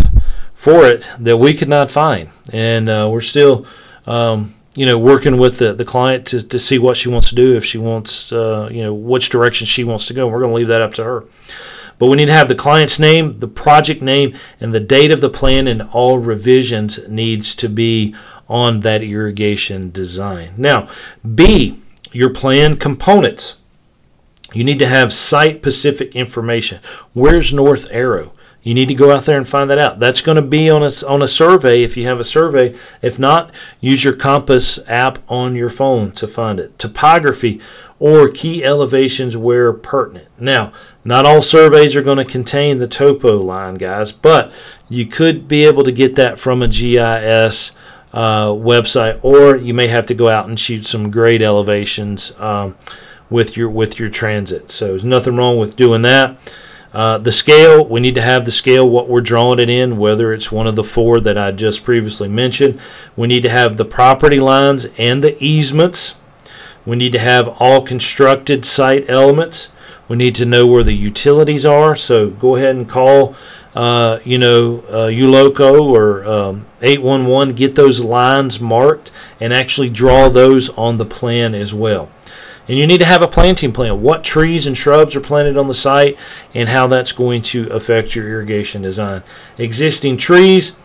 for 0.55 0.87
it 0.87 1.07
that 1.19 1.39
we 1.39 1.55
could 1.55 1.69
not 1.69 1.91
find. 1.91 2.31
And 2.53 2.89
uh, 2.89 3.09
we're 3.11 3.21
still 3.21 3.67
um, 4.07 4.55
you 4.77 4.85
know, 4.85 4.99
working 4.99 5.39
with 5.39 5.59
the, 5.59 5.73
the 5.73 5.85
client 5.85 6.27
to, 6.27 6.43
to 6.43 6.59
see 6.59 6.79
what 6.79 6.99
she 6.99 7.09
wants 7.09 7.31
to 7.31 7.35
do, 7.35 7.57
if 7.57 7.65
she 7.65 7.79
wants, 7.79 8.31
uh, 8.31 8.69
you 8.71 8.83
know, 8.83 8.93
which 8.93 9.31
direction 9.31 9.67
she 9.67 9.83
wants 9.85 10.07
to 10.07 10.15
go. 10.15 10.29
We're 10.29 10.41
going 10.41 10.51
to 10.51 10.57
leave 10.57 10.69
that 10.69 10.83
up 10.83 10.95
to 10.95 11.05
her. 11.05 11.25
But 11.99 12.07
we 12.07 12.17
need 12.17 12.27
to 12.27 12.33
have 12.33 12.49
the 12.49 12.55
client's 12.55 12.99
name, 12.99 13.41
the 13.41 13.49
project 13.49 14.03
name, 14.03 14.37
and 14.61 14.75
the 14.75 14.81
date 14.81 15.11
of 15.11 15.21
the 15.21 15.31
plan, 15.31 15.67
and 15.67 15.83
all 15.83 16.19
revisions 16.19 17.07
needs 17.09 17.55
to 17.57 17.69
be 17.69 18.15
on 18.49 18.81
that 18.81 19.03
irrigation 19.03 19.91
design. 19.91 20.55
Now, 20.57 20.89
B, 21.35 21.81
your 22.13 22.31
plan 22.31 22.77
components. 22.77 23.59
You 24.53 24.65
need 24.65 24.79
to 24.79 24.87
have 24.87 25.13
site 25.13 25.57
specific 25.57 26.15
information. 26.15 26.81
Where's 27.13 27.53
North 27.53 27.89
Arrow? 27.91 28.33
You 28.63 28.75
need 28.75 28.89
to 28.89 28.95
go 28.95 29.13
out 29.13 29.27
there 29.27 29.39
and 29.39 29.47
find 29.47 29.71
that 29.71 29.79
out. 29.79 30.01
That's 30.01 30.21
going 30.21 30.37
to 30.37 30.43
be 30.43 30.69
on 30.69 30.83
a, 30.83 30.91
on 31.07 31.23
a 31.23 31.29
survey 31.29 31.85
if 31.85 31.97
you 31.97 32.07
have 32.07 32.19
a 32.19 32.25
survey. 32.25 32.75
If 33.01 33.17
not, 33.17 33.53
use 33.81 34.03
your 34.03 34.13
Compass 34.13 34.81
app 34.89 35.19
on 35.29 35.55
your 35.55 35.71
phone 35.71 36.11
to 36.13 36.27
find 36.27 36.59
it. 36.59 36.77
Topography 36.77 37.61
or 38.01 38.29
key 38.29 38.65
elevations 38.65 39.37
where 39.37 39.73
pertinent. 39.73 40.29
Now, 40.41 40.73
not 41.07 41.25
all 41.25 41.41
surveys 41.41 41.95
are 41.95 42.03
going 42.03 42.19
to 42.19 42.25
contain 42.25 42.79
the 42.79 42.89
topo 42.89 43.39
line, 43.39 43.77
guys, 43.77 44.11
but 44.11 44.53
you 44.89 45.07
could 45.07 45.47
be 45.47 45.65
able 45.65 45.85
to 45.85 45.93
get 45.93 46.17
that 46.17 46.41
from 46.41 46.63
a 46.63 46.69
GIS 46.69 47.73
uh, 48.13 48.49
website, 48.49 49.21
or 49.23 49.57
you 49.57 49.73
may 49.73 49.87
have 49.87 50.07
to 50.07 50.15
go 50.15 50.29
out 50.29 50.49
and 50.49 50.59
shoot 50.59 50.85
some 50.85 51.11
grade 51.11 51.43
elevations 51.43 52.33
um, 52.41 52.77
with 53.31 53.57
your 53.57 53.71
with 53.71 53.99
your 53.99 54.09
transit. 54.09 54.71
So 54.71 54.89
there's 54.89 55.05
nothing 55.05 55.37
wrong 55.37 55.59
with 55.59 55.77
doing 55.77 56.03
that. 56.03 56.39
Uh, 56.93 57.19
the 57.19 57.33
scale, 57.33 57.87
we 57.87 58.01
need 58.01 58.15
to 58.15 58.23
have 58.23 58.45
the 58.45 58.53
scale 58.53 58.89
what 58.89 59.09
we're 59.09 59.21
drawing 59.21 59.59
it 59.59 59.69
in, 59.69 59.99
whether 59.99 60.33
it's 60.33 60.51
one 60.51 60.67
of 60.67 60.77
the 60.77 60.85
four 60.85 61.21
that 61.21 61.37
I 61.37 61.53
just 61.53 61.85
previously 61.85 62.27
mentioned. 62.27 62.81
We 63.15 63.29
need 63.29 63.43
to 63.43 63.51
have 63.51 63.77
the 63.77 63.85
property 63.85 64.41
lines 64.41 64.87
and 64.97 65.23
the 65.23 65.37
easements. 65.45 66.17
We 66.87 66.97
need 66.97 67.13
to 67.13 67.19
have 67.19 67.49
all 67.61 67.83
constructed 67.83 68.65
site 68.65 69.11
elements. 69.11 69.73
We 70.09 70.17
need 70.17 70.37
to 70.37 70.47
know 70.47 70.67
where 70.67 70.85
the 70.85 70.95
utilities 70.95 71.67
are. 71.67 71.97
So 71.97 72.31
go 72.31 72.55
ahead 72.55 72.77
and 72.77 72.89
call, 72.89 73.35
uh, 73.75 74.21
you 74.25 74.39
know, 74.39 74.85
uh, 74.89 75.09
ULOCO 75.09 75.81
or 75.81 76.25
um, 76.25 76.67
811. 76.81 77.57
Get 77.57 77.75
those 77.75 78.05
lines 78.05 78.61
marked 78.61 79.11
and 79.41 79.53
actually 79.53 79.91
draw 79.91 80.29
those 80.29 80.71
on 80.71 80.99
the 80.99 81.05
plan 81.05 81.55
as 81.55 81.75
well. 81.75 82.09
And 82.69 82.79
you 82.79 82.87
need 82.87 82.99
to 82.99 83.05
have 83.05 83.23
a 83.23 83.29
planting 83.29 83.73
plan. 83.73 84.03
What 84.03 84.25
trees 84.25 84.67
and 84.67 84.77
shrubs 84.77 85.15
are 85.15 85.21
planted 85.21 85.57
on 85.57 85.69
the 85.69 85.75
site 85.75 86.17
and 86.55 86.69
how 86.69 86.87
that's 86.87 87.13
going 87.13 87.43
to 87.43 87.69
affect 87.69 88.15
your 88.15 88.29
irrigation 88.29 88.83
design. 88.83 89.23
Existing 89.59 90.17
trees, 90.17 90.77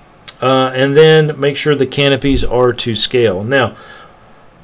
uh, 0.42 0.72
and 0.76 0.98
then 0.98 1.40
make 1.40 1.56
sure 1.56 1.76
the 1.76 1.86
canopies 1.86 2.44
are 2.44 2.74
to 2.74 2.96
scale. 2.96 3.44
Now, 3.44 3.76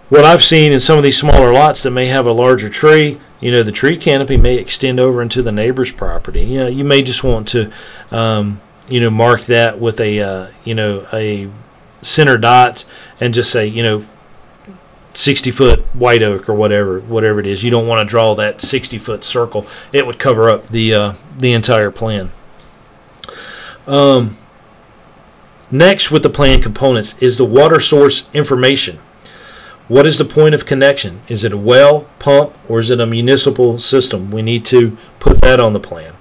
what 0.10 0.24
I've 0.24 0.44
seen 0.44 0.72
in 0.72 0.80
some 0.80 0.98
of 0.98 1.04
these 1.04 1.18
smaller 1.18 1.52
lots 1.52 1.84
that 1.84 1.92
may 1.92 2.08
have 2.08 2.26
a 2.26 2.32
larger 2.32 2.70
tree, 2.70 3.20
you 3.40 3.52
know, 3.52 3.64
the 3.64 3.72
tree 3.72 3.98
canopy 3.98 4.38
may 4.38 4.56
extend 4.56 5.00
over 5.00 5.22
into 5.22 5.42
the 5.42 5.52
neighbor's 5.52 5.92
property. 5.92 6.42
You 6.42 6.58
know, 6.60 6.68
you 6.68 6.84
may 6.84 7.02
just 7.02 7.24
want 7.24 7.48
to, 7.50 7.72
um, 8.10 8.62
you 8.88 9.00
know, 9.00 9.10
mark 9.10 9.44
that 9.44 9.80
with 9.80 10.00
a, 10.00 10.20
uh, 10.22 10.48
you 10.64 10.74
know, 10.74 11.06
a 11.12 11.50
center 12.02 12.38
dot 12.38 12.86
and 13.20 13.34
just 13.34 13.52
say, 13.52 13.68
you 13.68 13.84
know, 13.84 14.06
60 15.14 15.52
foot 15.52 15.80
white 15.96 16.22
oak 16.22 16.48
or 16.48 16.54
whatever, 16.54 17.00
whatever 17.00 17.40
it 17.40 17.48
is. 17.48 17.64
You 17.64 17.72
don't 17.72 17.88
want 17.88 18.08
to 18.08 18.10
draw 18.10 18.36
that 18.36 18.62
60 18.62 18.98
foot 19.00 19.24
circle. 19.24 19.66
It 19.92 20.06
would 20.06 20.20
cover 20.20 20.50
up 20.50 20.70
the 20.70 20.94
uh, 20.94 21.14
the 21.38 21.54
entire 21.54 21.90
plan. 21.90 22.32
Um, 23.88 24.38
next, 25.72 26.12
with 26.12 26.22
the 26.22 26.30
plan 26.30 26.62
components 26.62 27.18
is 27.20 27.38
the 27.38 27.46
water 27.46 27.80
source 27.80 28.30
information. 28.34 29.00
What 29.88 30.06
is 30.06 30.17
the 30.17 30.25
point 30.25 30.53
of 30.53 30.65
connection? 30.65 31.22
Is 31.29 31.46
it 31.46 31.53
a 31.53 31.58
well, 31.58 32.08
pump, 32.20 32.53
or 32.67 32.79
is 32.79 32.89
it 32.89 33.00
a 33.00 33.06
municipal 33.06 33.79
system? 33.79 34.32
We 34.32 34.41
need 34.41 34.65
to 34.65 34.98
put 35.20 35.39
that 35.41 35.62
on 35.62 35.72
the 35.72 35.79
plan. 35.79 36.13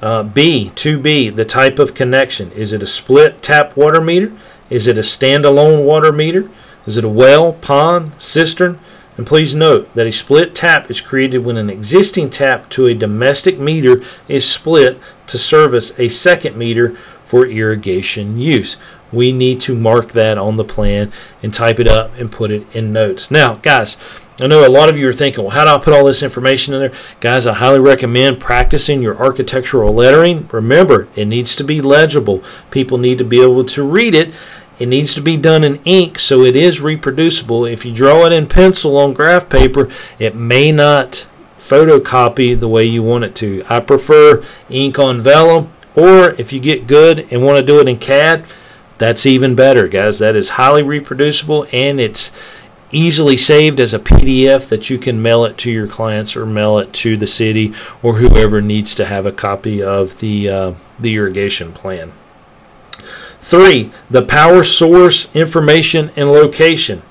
Uh, 0.00 0.22
B, 0.22 0.72
2B, 0.74 1.36
the 1.36 1.44
type 1.44 1.78
of 1.78 1.94
connection. 1.94 2.50
Is 2.52 2.72
it 2.72 2.82
a 2.82 2.86
split 2.86 3.42
tap 3.42 3.76
water 3.76 4.00
meter? 4.00 4.32
Is 4.70 4.86
it 4.86 4.96
a 4.96 5.02
standalone 5.02 5.84
water 5.84 6.12
meter? 6.12 6.48
Is 6.86 6.96
it 6.96 7.04
a 7.04 7.10
well, 7.10 7.52
pond, 7.52 8.12
cistern? 8.18 8.78
And 9.18 9.26
please 9.26 9.54
note 9.54 9.92
that 9.94 10.06
a 10.06 10.12
split 10.12 10.54
tap 10.54 10.90
is 10.90 11.02
created 11.02 11.38
when 11.38 11.56
an 11.58 11.68
existing 11.68 12.30
tap 12.30 12.70
to 12.70 12.86
a 12.86 12.94
domestic 12.94 13.58
meter 13.58 14.02
is 14.28 14.50
split 14.50 14.98
to 15.26 15.36
service 15.36 15.92
a 15.98 16.08
second 16.08 16.56
meter 16.56 16.96
for 17.26 17.44
irrigation 17.44 18.38
use 18.38 18.78
we 19.12 19.32
need 19.32 19.60
to 19.62 19.76
mark 19.76 20.12
that 20.12 20.38
on 20.38 20.56
the 20.56 20.64
plan 20.64 21.12
and 21.42 21.52
type 21.52 21.80
it 21.80 21.88
up 21.88 22.14
and 22.18 22.32
put 22.32 22.50
it 22.50 22.66
in 22.74 22.92
notes. 22.92 23.30
Now, 23.30 23.56
guys, 23.56 23.96
I 24.40 24.46
know 24.46 24.64
a 24.64 24.70
lot 24.70 24.88
of 24.88 24.96
you 24.96 25.08
are 25.08 25.12
thinking, 25.12 25.42
well, 25.42 25.52
how 25.52 25.64
do 25.64 25.70
I 25.70 25.78
put 25.78 25.92
all 25.92 26.04
this 26.04 26.22
information 26.22 26.72
in 26.74 26.80
there? 26.80 26.92
Guys, 27.18 27.46
I 27.46 27.54
highly 27.54 27.80
recommend 27.80 28.38
practicing 28.38 29.02
your 29.02 29.16
architectural 29.16 29.92
lettering. 29.92 30.48
Remember, 30.52 31.08
it 31.16 31.26
needs 31.26 31.56
to 31.56 31.64
be 31.64 31.80
legible. 31.80 32.44
People 32.70 32.98
need 32.98 33.18
to 33.18 33.24
be 33.24 33.42
able 33.42 33.64
to 33.64 33.82
read 33.82 34.14
it. 34.14 34.32
It 34.78 34.86
needs 34.86 35.12
to 35.14 35.20
be 35.20 35.36
done 35.36 35.64
in 35.64 35.82
ink 35.84 36.20
so 36.20 36.42
it 36.42 36.54
is 36.54 36.80
reproducible. 36.80 37.64
If 37.64 37.84
you 37.84 37.92
draw 37.92 38.26
it 38.26 38.32
in 38.32 38.46
pencil 38.46 38.96
on 38.96 39.12
graph 39.12 39.48
paper, 39.48 39.90
it 40.20 40.36
may 40.36 40.70
not 40.70 41.26
photocopy 41.58 42.58
the 42.58 42.68
way 42.68 42.84
you 42.84 43.02
want 43.02 43.24
it 43.24 43.34
to. 43.36 43.64
I 43.68 43.80
prefer 43.80 44.44
ink 44.70 44.98
on 45.00 45.20
vellum, 45.20 45.72
or 45.96 46.30
if 46.32 46.52
you 46.52 46.60
get 46.60 46.86
good 46.86 47.26
and 47.32 47.44
want 47.44 47.58
to 47.58 47.64
do 47.64 47.80
it 47.80 47.88
in 47.88 47.98
CAD, 47.98 48.44
that's 48.98 49.26
even 49.26 49.54
better, 49.54 49.88
guys. 49.88 50.18
That 50.18 50.36
is 50.36 50.50
highly 50.50 50.82
reproducible 50.82 51.66
and 51.72 52.00
it's 52.00 52.32
easily 52.90 53.36
saved 53.36 53.80
as 53.80 53.92
a 53.92 53.98
PDF 53.98 54.68
that 54.68 54.88
you 54.90 54.98
can 54.98 55.20
mail 55.20 55.44
it 55.44 55.58
to 55.58 55.70
your 55.70 55.86
clients 55.86 56.36
or 56.36 56.46
mail 56.46 56.78
it 56.78 56.92
to 56.94 57.16
the 57.16 57.26
city 57.26 57.74
or 58.02 58.14
whoever 58.14 58.60
needs 58.62 58.94
to 58.94 59.04
have 59.04 59.26
a 59.26 59.32
copy 59.32 59.82
of 59.82 60.20
the 60.20 60.48
uh, 60.48 60.74
the 60.98 61.14
irrigation 61.14 61.72
plan. 61.72 62.12
Three, 63.40 63.90
the 64.10 64.22
power 64.22 64.64
source 64.64 65.34
information 65.34 66.10
and 66.16 66.30
location. 66.30 67.02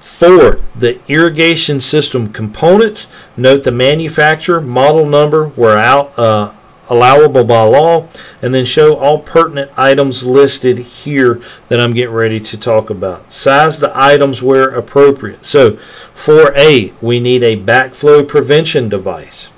Four, 0.00 0.60
the 0.74 1.00
irrigation 1.08 1.80
system 1.80 2.32
components. 2.32 3.08
Note 3.36 3.64
the 3.64 3.72
manufacturer, 3.72 4.60
model 4.60 5.06
number 5.06 5.48
where 5.48 5.78
out, 5.78 6.16
uh, 6.18 6.52
allowable 6.88 7.44
by 7.44 7.62
law, 7.62 8.08
and 8.40 8.54
then 8.54 8.64
show 8.64 8.96
all 8.96 9.18
pertinent 9.18 9.70
items 9.76 10.24
listed 10.24 10.78
here 10.78 11.40
that 11.68 11.80
I'm 11.80 11.94
getting 11.94 12.14
ready 12.14 12.40
to 12.40 12.58
talk 12.58 12.90
about. 12.90 13.32
Size 13.32 13.80
the 13.80 13.92
items 13.94 14.42
where 14.42 14.68
appropriate. 14.68 15.46
So, 15.46 15.76
for 16.14 16.52
A, 16.56 16.92
we 17.00 17.20
need 17.20 17.42
a 17.42 17.56
backflow 17.56 18.26
prevention 18.26 18.88
device. 18.88 19.50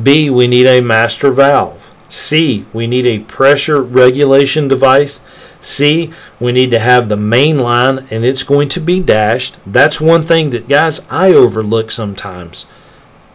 B, 0.00 0.28
we 0.28 0.46
need 0.46 0.66
a 0.66 0.80
master 0.80 1.30
valve. 1.30 1.90
C, 2.08 2.66
we 2.72 2.86
need 2.86 3.06
a 3.06 3.20
pressure 3.20 3.82
regulation 3.82 4.68
device. 4.68 5.20
C, 5.60 6.12
we 6.38 6.52
need 6.52 6.70
to 6.70 6.78
have 6.78 7.08
the 7.08 7.16
main 7.16 7.58
line 7.58 8.06
and 8.10 8.24
it's 8.24 8.42
going 8.42 8.68
to 8.70 8.80
be 8.80 9.00
dashed. 9.00 9.56
That's 9.66 10.00
one 10.00 10.22
thing 10.22 10.50
that, 10.50 10.68
guys, 10.68 11.00
I 11.10 11.32
overlook 11.32 11.90
sometimes 11.90 12.66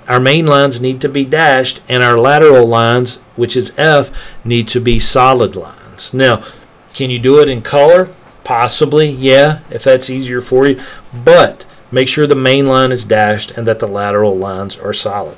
our 0.07 0.19
main 0.19 0.45
lines 0.45 0.81
need 0.81 1.01
to 1.01 1.09
be 1.09 1.25
dashed 1.25 1.81
and 1.87 2.03
our 2.03 2.17
lateral 2.17 2.65
lines, 2.65 3.17
which 3.35 3.55
is 3.55 3.73
F, 3.77 4.11
need 4.43 4.67
to 4.69 4.81
be 4.81 4.99
solid 4.99 5.55
lines. 5.55 6.13
Now, 6.13 6.43
can 6.93 7.09
you 7.09 7.19
do 7.19 7.39
it 7.39 7.49
in 7.49 7.61
color? 7.61 8.09
Possibly, 8.43 9.09
yeah, 9.09 9.59
if 9.69 9.83
that's 9.83 10.09
easier 10.09 10.41
for 10.41 10.67
you. 10.67 10.81
But 11.13 11.65
make 11.91 12.07
sure 12.07 12.27
the 12.27 12.35
main 12.35 12.67
line 12.67 12.91
is 12.91 13.05
dashed 13.05 13.51
and 13.51 13.67
that 13.67 13.79
the 13.79 13.87
lateral 13.87 14.37
lines 14.37 14.77
are 14.77 14.93
solid. 14.93 15.37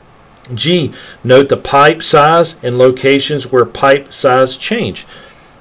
G, 0.54 0.94
note 1.24 1.50
the 1.50 1.58
pipe 1.58 2.04
size 2.04 2.58
and 2.64 2.78
locations 2.78 3.52
where 3.52 3.66
pipe 3.66 4.12
size 4.12 4.58
change. 4.58 5.06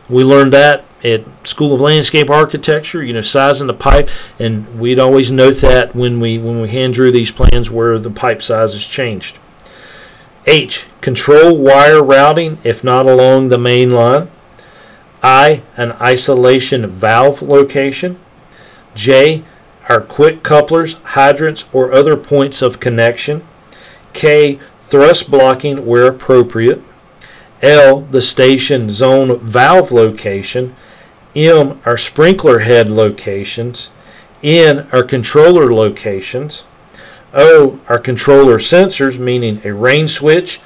We 0.09 0.25
learned 0.25 0.53
that 0.53 0.85
at 1.05 1.25
School 1.47 1.75
of 1.75 1.81
Landscape 1.81 2.31
Architecture, 2.31 3.03
you 3.03 3.13
know, 3.13 3.23
sizing 3.23 3.67
the 3.67 3.75
pipe, 3.75 4.09
and 4.39 4.79
we'd 4.79 4.99
always 4.99 5.31
note 5.31 5.57
that 5.57 5.95
when 5.95 6.21
we 6.21 6.39
when 6.39 6.61
we 6.61 6.69
hand 6.69 6.95
drew 6.95 7.11
these 7.11 7.31
plans 7.31 7.71
where 7.71 7.99
the 7.99 8.11
pipe 8.11 8.43
size 8.43 8.73
has 8.73 8.87
changed. 8.87 9.39
H. 10.47 10.87
Control 11.01 11.57
wire 11.57 12.03
routing 12.03 12.59
if 12.65 12.83
not 12.83 13.07
along 13.07 13.49
the 13.49 13.59
main 13.59 13.91
line. 13.91 14.29
I. 15.23 15.63
An 15.77 15.93
isolation 15.93 16.87
valve 16.89 17.43
location. 17.43 18.19
J. 18.95 19.45
Our 19.89 20.01
quick 20.01 20.43
couplers, 20.43 20.95
hydrants, 20.95 21.65
or 21.73 21.93
other 21.93 22.17
points 22.17 22.63
of 22.63 22.81
connection. 22.81 23.47
K. 24.13 24.59
Thrust 24.81 25.31
blocking 25.31 25.87
where 25.87 26.07
appropriate. 26.07 26.83
L. 27.63 28.01
The 28.01 28.23
station 28.23 28.91
zone 28.91 29.39
valve 29.39 29.93
location. 29.93 30.75
M 31.35 31.81
are 31.85 31.97
sprinkler 31.97 32.61
head 32.61 32.89
locations. 32.89 33.91
N 34.43 34.87
are 34.93 35.03
controller 35.03 35.73
locations. 35.73 36.65
Oh, 37.33 37.79
o 37.79 37.81
are 37.89 37.99
controller 37.99 38.59
sensors, 38.59 39.19
meaning 39.19 39.61
a 39.65 39.73
rain 39.73 40.09
switch, 40.09 40.61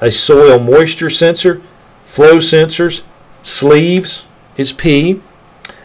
a 0.00 0.12
soil 0.12 0.58
moisture 0.60 1.10
sensor, 1.10 1.60
flow 2.04 2.36
sensors, 2.36 3.02
sleeves 3.42 4.26
is 4.56 4.72
P, 4.72 5.20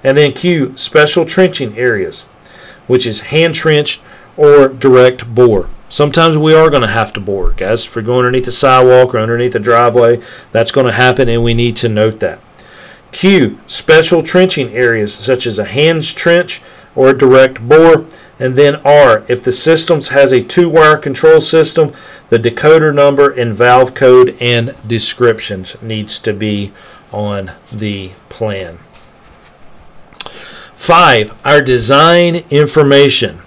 and 0.04 0.18
then 0.18 0.34
Q, 0.34 0.78
special 0.78 1.26
trenching 1.26 1.78
areas, 1.78 2.24
which 2.86 3.08
is 3.08 3.22
hand 3.22 3.56
trenched 3.56 4.02
or 4.36 4.68
direct 4.68 5.34
bore. 5.34 5.70
Sometimes 5.90 6.38
we 6.38 6.54
are 6.54 6.70
going 6.70 6.82
to 6.82 6.88
have 6.88 7.14
to 7.14 7.20
bore, 7.20 7.52
guys. 7.52 7.86
If 7.86 7.96
we're 7.96 8.02
going 8.04 8.26
underneath 8.26 8.46
the 8.46 8.52
sidewalk 8.52 9.16
or 9.16 9.20
underneath 9.20 9.54
the 9.54 9.60
driveway, 9.60 10.22
that's 10.52 10.72
going 10.72 10.86
to 10.86 10.92
happen, 10.92 11.30
and 11.30 11.44
we 11.44 11.54
need 11.54 11.78
to 11.78 11.90
note 11.90 12.20
that. 12.20 12.40
Q. 13.18 13.60
Special 13.66 14.22
trenching 14.22 14.76
areas 14.76 15.12
such 15.12 15.48
as 15.48 15.58
a 15.58 15.66
hands 15.66 16.14
trench 16.14 16.62
or 16.96 17.10
a 17.10 17.18
direct 17.18 17.68
bore. 17.68 18.06
And 18.38 18.56
then 18.56 18.76
R. 18.86 19.24
If 19.28 19.44
the 19.44 19.52
system 19.52 20.04
has 20.04 20.32
a 20.32 20.44
two 20.44 20.70
wire 20.70 20.98
control 20.98 21.42
system, 21.42 21.94
the 22.30 22.38
decoder 22.38 22.94
number 22.94 23.32
and 23.32 23.56
valve 23.56 23.96
code 23.96 24.38
and 24.40 24.76
descriptions 24.86 25.82
needs 25.82 26.20
to 26.20 26.32
be 26.32 26.72
on 27.12 27.54
the 27.74 28.12
plan. 28.30 28.78
Five, 30.76 31.42
our 31.44 31.64
design 31.64 32.46
information. 32.52 33.40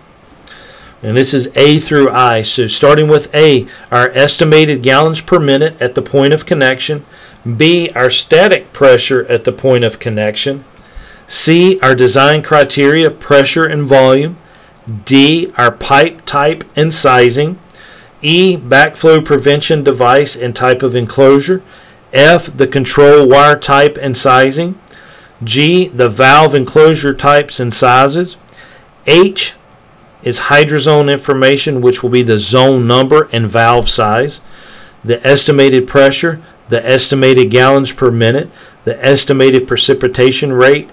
And 1.01 1.17
this 1.17 1.33
is 1.33 1.49
A 1.55 1.79
through 1.79 2.11
I. 2.11 2.43
So 2.43 2.67
starting 2.67 3.07
with 3.07 3.33
A, 3.33 3.69
our 3.93 4.11
estimated 4.11 4.83
gallons 4.83 5.21
per 5.21 5.39
minute 5.39 5.81
at 5.81 5.95
the 5.95 6.03
point 6.03 6.35
of 6.35 6.45
connection. 6.45 7.07
B, 7.57 7.91
our 7.95 8.11
static 8.11 8.73
pressure 8.73 9.25
at 9.27 9.45
the 9.45 9.53
point 9.53 9.85
of 9.85 9.99
connection. 9.99 10.65
C, 11.27 11.79
our 11.81 11.95
design 11.95 12.43
criteria, 12.43 13.11
pressure 13.11 13.65
and 13.65 13.85
volume. 13.85 14.37
D, 15.05 15.53
our 15.57 15.71
pipe 15.71 16.25
type 16.27 16.65
and 16.77 16.93
sizing. 16.93 17.59
E, 18.23 18.57
backflow 18.57 19.25
prevention 19.25 19.83
device 19.83 20.37
and 20.37 20.55
type 20.55 20.83
of 20.83 20.95
enclosure. 20.95 21.63
F, 22.13 22.55
the 22.57 22.67
control 22.67 23.27
wire 23.29 23.59
type 23.59 23.97
and 24.01 24.17
sizing. 24.17 24.79
G, 25.43 25.89
the 25.89 26.09
valve 26.09 26.55
enclosure 26.55 27.15
types 27.15 27.61
and 27.61 27.73
sizes. 27.73 28.37
H 29.07 29.55
is 30.23 30.41
hydrozone 30.41 31.11
information, 31.11 31.81
which 31.81 32.03
will 32.03 32.11
be 32.11 32.23
the 32.23 32.39
zone 32.39 32.87
number 32.87 33.29
and 33.33 33.49
valve 33.49 33.89
size. 33.89 34.41
The 35.03 35.27
estimated 35.27 35.89
pressure, 35.89 36.43
the 36.71 36.85
estimated 36.87 37.51
gallons 37.51 37.93
per 37.93 38.11
minute, 38.11 38.51
the 38.85 39.05
estimated 39.05 39.69
precipitation 39.69 40.53
rate, 40.53 40.89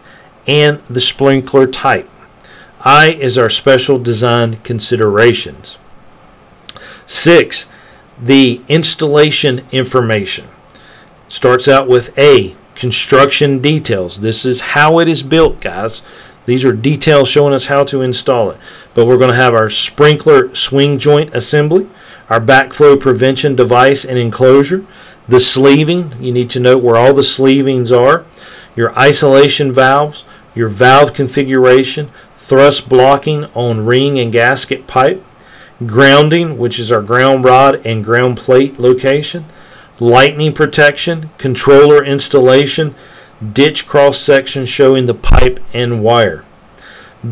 and 0.45 0.81
the 0.89 1.01
sprinkler 1.01 1.67
type. 1.67 2.09
I 2.81 3.11
is 3.11 3.37
our 3.37 3.49
special 3.49 3.99
design 3.99 4.57
considerations. 4.57 5.77
Six, 7.05 7.69
the 8.21 8.61
installation 8.67 9.61
information. 9.71 10.47
Starts 11.29 11.67
out 11.67 11.87
with 11.87 12.17
A, 12.17 12.55
construction 12.75 13.59
details. 13.59 14.21
This 14.21 14.45
is 14.45 14.61
how 14.61 14.99
it 14.99 15.07
is 15.07 15.23
built, 15.23 15.59
guys. 15.59 16.01
These 16.45 16.63
are 16.63 16.73
details 16.73 17.27
showing 17.27 17.53
us 17.53 17.65
how 17.65 17.83
to 17.85 18.01
install 18.01 18.51
it. 18.51 18.57
But 18.93 19.05
we're 19.05 19.17
going 19.17 19.31
to 19.31 19.35
have 19.35 19.53
our 19.53 19.69
sprinkler 19.69 20.55
swing 20.55 20.97
joint 20.97 21.35
assembly, 21.35 21.89
our 22.29 22.39
backflow 22.39 22.99
prevention 22.99 23.55
device 23.55 24.05
and 24.05 24.17
enclosure, 24.17 24.85
the 25.27 25.39
sleeving, 25.39 26.13
you 26.21 26.31
need 26.31 26.49
to 26.51 26.59
note 26.59 26.83
where 26.83 26.95
all 26.95 27.13
the 27.13 27.23
sleevings 27.23 27.91
are. 27.91 28.25
Your 28.75 28.97
isolation 28.97 29.71
valves, 29.71 30.23
your 30.55 30.69
valve 30.69 31.13
configuration, 31.13 32.11
thrust 32.35 32.87
blocking 32.87 33.45
on 33.53 33.85
ring 33.85 34.17
and 34.19 34.31
gasket 34.31 34.87
pipe, 34.87 35.23
grounding, 35.85 36.57
which 36.57 36.79
is 36.79 36.91
our 36.91 37.01
ground 37.01 37.43
rod 37.43 37.85
and 37.85 38.03
ground 38.03 38.37
plate 38.37 38.79
location, 38.79 39.45
lightning 39.99 40.53
protection, 40.53 41.29
controller 41.37 42.03
installation, 42.03 42.95
ditch 43.53 43.87
cross 43.87 44.19
section 44.19 44.65
showing 44.65 45.05
the 45.05 45.13
pipe 45.13 45.59
and 45.73 46.01
wire. 46.01 46.43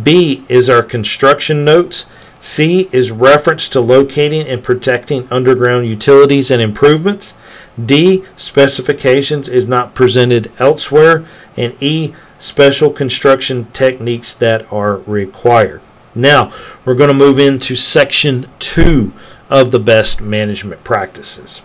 B 0.03 0.43
is 0.49 0.69
our 0.69 0.83
construction 0.83 1.63
notes. 1.63 2.07
C 2.39 2.89
is 2.91 3.11
reference 3.11 3.69
to 3.69 3.79
locating 3.79 4.47
and 4.47 4.63
protecting 4.63 5.27
underground 5.31 5.87
utilities 5.87 6.51
and 6.51 6.61
improvements. 6.61 7.33
D. 7.83 8.23
Specifications 8.37 9.49
is 9.49 9.67
not 9.67 9.93
presented 9.95 10.51
elsewhere. 10.59 11.25
And 11.57 11.81
E. 11.81 12.13
Special 12.39 12.91
construction 12.91 13.65
techniques 13.71 14.33
that 14.33 14.71
are 14.71 14.97
required. 14.97 15.81
Now, 16.13 16.53
we're 16.85 16.95
going 16.95 17.09
to 17.09 17.13
move 17.13 17.39
into 17.39 17.75
section 17.75 18.49
2 18.59 19.11
of 19.49 19.71
the 19.71 19.79
best 19.79 20.21
management 20.21 20.83
practices. 20.83 21.61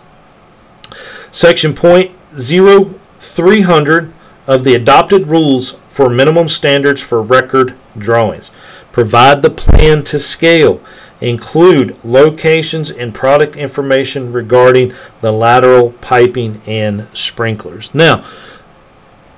Section 1.31 1.73
point 1.73 2.11
0300 2.37 4.13
of 4.47 4.63
the 4.63 4.75
adopted 4.75 5.27
rules 5.27 5.77
for 5.87 6.09
minimum 6.09 6.49
standards 6.49 7.01
for 7.01 7.21
record 7.21 7.75
drawings. 7.97 8.51
Provide 8.91 9.41
the 9.41 9.49
plan 9.49 10.03
to 10.05 10.19
scale. 10.19 10.81
Include 11.21 11.97
locations 12.03 12.89
and 12.89 13.13
product 13.13 13.55
information 13.55 14.33
regarding 14.33 14.93
the 15.21 15.31
lateral 15.31 15.91
piping 16.01 16.61
and 16.65 17.07
sprinklers. 17.13 17.93
Now, 17.93 18.25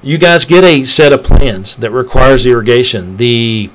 you 0.01 0.17
guys 0.17 0.45
get 0.45 0.63
a 0.63 0.85
set 0.85 1.13
of 1.13 1.23
plans 1.23 1.75
that 1.77 1.91
requires 1.91 2.45
irrigation. 2.45 3.17
The 3.17 3.69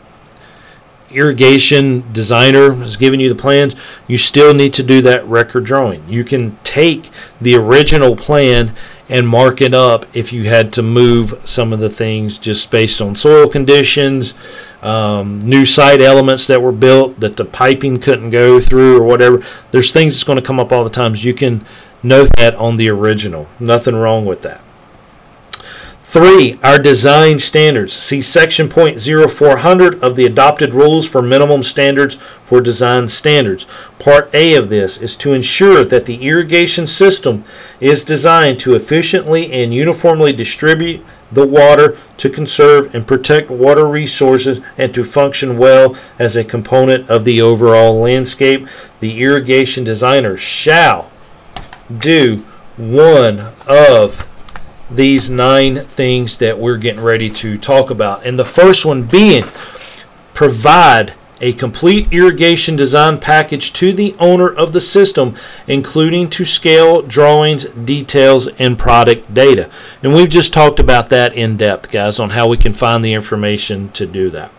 irrigation 1.11 2.11
designer 2.12 2.75
has 2.75 2.97
given 2.97 3.21
you 3.21 3.29
the 3.29 3.40
plans, 3.40 3.75
you 4.07 4.18
still 4.18 4.55
need 4.55 4.73
to 4.75 4.83
do 4.83 5.01
that 5.03 5.25
record 5.27 5.64
drawing. 5.64 6.07
You 6.09 6.25
can 6.25 6.59
take 6.64 7.11
the 7.40 7.55
original 7.55 8.16
plan 8.16 8.75
and 9.09 9.27
mark 9.27 9.61
it 9.61 9.75
up 9.75 10.05
if 10.14 10.33
you 10.33 10.44
had 10.44 10.73
to 10.75 10.83
move 10.83 11.40
some 11.49 11.73
of 11.73 11.81
the 11.81 11.88
things 11.88 12.38
just 12.38 12.71
based 12.71 13.01
on 13.01 13.16
soil 13.16 13.49
conditions, 13.49 14.35
um, 14.83 15.40
new 15.40 15.64
site 15.64 16.01
elements 16.01 16.47
that 16.47 16.62
were 16.62 16.73
built 16.73 17.18
that 17.21 17.37
the 17.37 17.44
piping 17.44 17.99
couldn't 17.99 18.31
go 18.31 18.61
through 18.61 18.99
or 18.99 19.05
whatever. 19.05 19.42
There's 19.71 19.92
things 19.92 20.14
that's 20.14 20.25
going 20.25 20.37
to 20.37 20.42
come 20.42 20.61
up 20.61 20.73
all 20.73 20.85
the 20.85 20.90
times. 20.90 21.25
You 21.25 21.35
can 21.35 21.64
note 22.03 22.31
that 22.37 22.55
on 22.55 22.77
the 22.77 22.88
original. 22.90 23.49
Nothing 23.59 23.97
wrong 23.97 24.25
with 24.25 24.42
that. 24.42 24.61
Three, 26.11 26.59
our 26.62 26.79
design 26.79 27.38
standards. 27.38 27.92
See 27.92 28.23
section 28.23 28.71
point 28.71 28.99
zero 28.99 29.29
four 29.29 29.59
hundred 29.59 30.03
of 30.03 30.16
the 30.16 30.25
adopted 30.25 30.73
rules 30.73 31.07
for 31.07 31.21
minimum 31.21 31.62
standards 31.62 32.14
for 32.42 32.62
design 32.62 33.09
standards. 33.09 33.66
Part 33.99 34.31
A 34.33 34.55
of 34.55 34.71
this 34.71 34.97
is 34.97 35.14
to 35.16 35.35
ensure 35.35 35.85
that 35.85 36.07
the 36.07 36.27
irrigation 36.27 36.87
system 36.87 37.44
is 37.79 38.07
designed 38.07 38.59
to 38.61 38.75
efficiently 38.75 39.53
and 39.53 39.75
uniformly 39.75 40.33
distribute 40.33 41.05
the 41.31 41.47
water 41.47 41.99
to 42.16 42.31
conserve 42.31 42.94
and 42.94 43.07
protect 43.07 43.51
water 43.51 43.87
resources 43.87 44.61
and 44.79 44.94
to 44.94 45.05
function 45.05 45.59
well 45.59 45.94
as 46.18 46.38
a 46.38 46.42
component 46.42 47.11
of 47.11 47.27
the 47.27 47.42
overall 47.42 48.01
landscape. 48.01 48.66
The 49.01 49.21
irrigation 49.21 49.85
designer 49.85 50.38
shall 50.38 51.11
do 51.94 52.47
one 52.79 53.53
of 53.66 54.27
these 54.90 55.29
nine 55.29 55.81
things 55.81 56.38
that 56.38 56.59
we're 56.59 56.79
getting 56.79 57.03
ready 57.03 57.31
to 57.31 57.59
talk 57.59 57.90
about. 57.90 58.24
And 58.24 58.38
the 58.38 58.44
first 58.44 58.85
one 58.85 59.03
being 59.03 59.44
provide 60.35 61.14
a 61.40 61.53
complete 61.53 62.12
irrigation 62.12 62.74
design 62.74 63.18
package 63.18 63.72
to 63.72 63.92
the 63.92 64.14
owner 64.18 64.48
of 64.48 64.72
the 64.72 64.81
system, 64.81 65.37
including 65.66 66.29
to 66.31 66.44
scale 66.44 67.03
drawings, 67.03 67.64
details, 67.66 68.48
and 68.59 68.79
product 68.79 69.33
data. 69.33 69.70
And 70.03 70.14
we've 70.14 70.29
just 70.29 70.53
talked 70.53 70.81
about 70.81 71.11
that 71.11 71.35
in 71.35 71.57
depth, 71.57 71.90
guys, 71.90 72.18
on 72.18 72.31
how 72.31 72.48
we 72.48 72.57
can 72.57 72.74
find 72.74 73.05
the 73.05 73.12
information 73.12 73.90
to 73.92 74.07
do 74.07 74.31
that. 74.31 74.53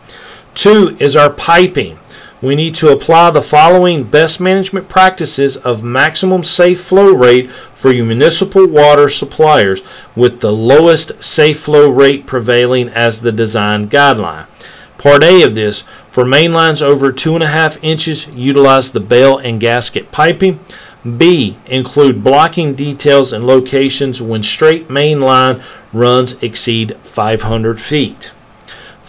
Two 0.53 0.95
is 0.99 1.15
our 1.15 1.29
piping 1.29 1.99
we 2.41 2.55
need 2.55 2.73
to 2.75 2.89
apply 2.89 3.31
the 3.31 3.41
following 3.41 4.03
best 4.03 4.39
management 4.39 4.87
practices 4.87 5.57
of 5.57 5.83
maximum 5.83 6.43
safe 6.43 6.81
flow 6.81 7.13
rate 7.13 7.51
for 7.73 7.91
your 7.91 8.05
municipal 8.05 8.65
water 8.65 9.09
suppliers 9.09 9.81
with 10.15 10.39
the 10.39 10.51
lowest 10.51 11.21
safe 11.21 11.59
flow 11.59 11.89
rate 11.89 12.25
prevailing 12.25 12.87
as 12.89 13.21
the 13.21 13.31
design 13.31 13.89
guideline. 13.89 14.47
Part 14.97 15.23
A 15.23 15.43
of 15.43 15.55
this, 15.55 15.83
for 16.09 16.25
main 16.25 16.53
lines 16.53 16.81
over 16.81 17.11
2.5 17.11 17.77
inches, 17.81 18.27
utilize 18.27 18.91
the 18.91 18.99
bell 18.99 19.37
and 19.37 19.59
gasket 19.59 20.11
piping. 20.11 20.59
B. 21.17 21.57
Include 21.65 22.23
blocking 22.23 22.75
details 22.75 23.31
and 23.31 23.47
locations 23.47 24.21
when 24.21 24.43
straight 24.43 24.89
main 24.89 25.21
line 25.21 25.63
runs 25.93 26.33
exceed 26.43 26.97
500 26.97 27.79
feet. 27.79 28.31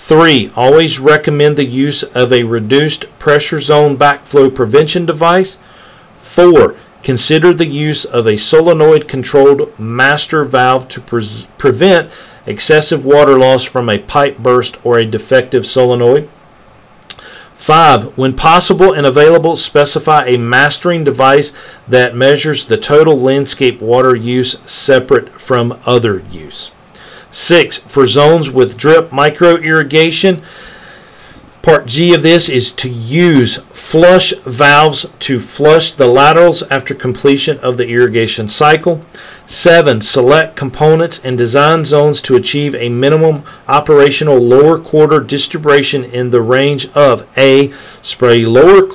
Three, 0.03 0.51
always 0.57 0.99
recommend 0.99 1.57
the 1.57 1.65
use 1.65 2.03
of 2.03 2.33
a 2.33 2.43
reduced 2.43 3.05
pressure 3.21 3.61
zone 3.61 3.97
backflow 3.97 4.53
prevention 4.53 5.07
device. 5.07 5.57
Four, 6.19 6.75
consider 7.05 7.53
the 7.53 7.67
use 7.67 8.05
of 8.05 8.27
a 8.27 8.37
solenoid 8.37 9.07
controlled 9.07 9.79
master 9.79 10.45
valve 10.45 10.89
to 10.89 11.01
pre- 11.01 11.47
prevent 11.59 12.11
excessive 12.45 13.05
water 13.05 13.39
loss 13.39 13.63
from 13.63 13.89
a 13.89 13.99
pipe 13.99 14.39
burst 14.39 14.85
or 14.85 14.99
a 14.99 15.07
defective 15.07 15.65
solenoid. 15.65 16.29
Five, 17.55 18.19
when 18.19 18.35
possible 18.35 18.93
and 18.93 19.07
available, 19.07 19.55
specify 19.55 20.25
a 20.25 20.39
mastering 20.39 21.05
device 21.05 21.53
that 21.87 22.17
measures 22.17 22.67
the 22.67 22.79
total 22.79 23.21
landscape 23.21 23.81
water 23.81 24.17
use 24.17 24.59
separate 24.69 25.41
from 25.41 25.79
other 25.87 26.25
use. 26.33 26.73
Six, 27.33 27.79
for 27.79 28.07
zones 28.07 28.51
with 28.51 28.77
drip 28.77 29.13
micro 29.13 29.57
irrigation, 29.57 30.43
part 31.63 31.87
G 31.87 32.15
of 32.15 32.23
this 32.23 32.49
is 32.49 32.73
to 32.73 32.89
use 32.89 33.59
flush 33.73 34.33
valves 34.45 35.07
to 35.21 35.39
flush 35.39 35.93
the 35.93 36.07
laterals 36.07 36.63
after 36.65 36.95
completion 36.95 37.59
of 37.59 37.77
the 37.77 37.87
irrigation 37.87 38.49
cycle. 38.49 39.05
Seven, 39.47 40.01
select 40.01 40.57
components 40.57 41.21
and 41.25 41.37
design 41.37 41.85
zones 41.85 42.21
to 42.23 42.37
achieve 42.37 42.75
a 42.75 42.89
minimum 42.89 43.45
operational 43.69 44.39
lower 44.39 44.79
quarter 44.79 45.21
distribution 45.21 46.05
in 46.05 46.31
the 46.31 46.41
range 46.41 46.89
of 46.93 47.27
A, 47.37 47.73
spray 48.03 48.45
lower 48.45 48.89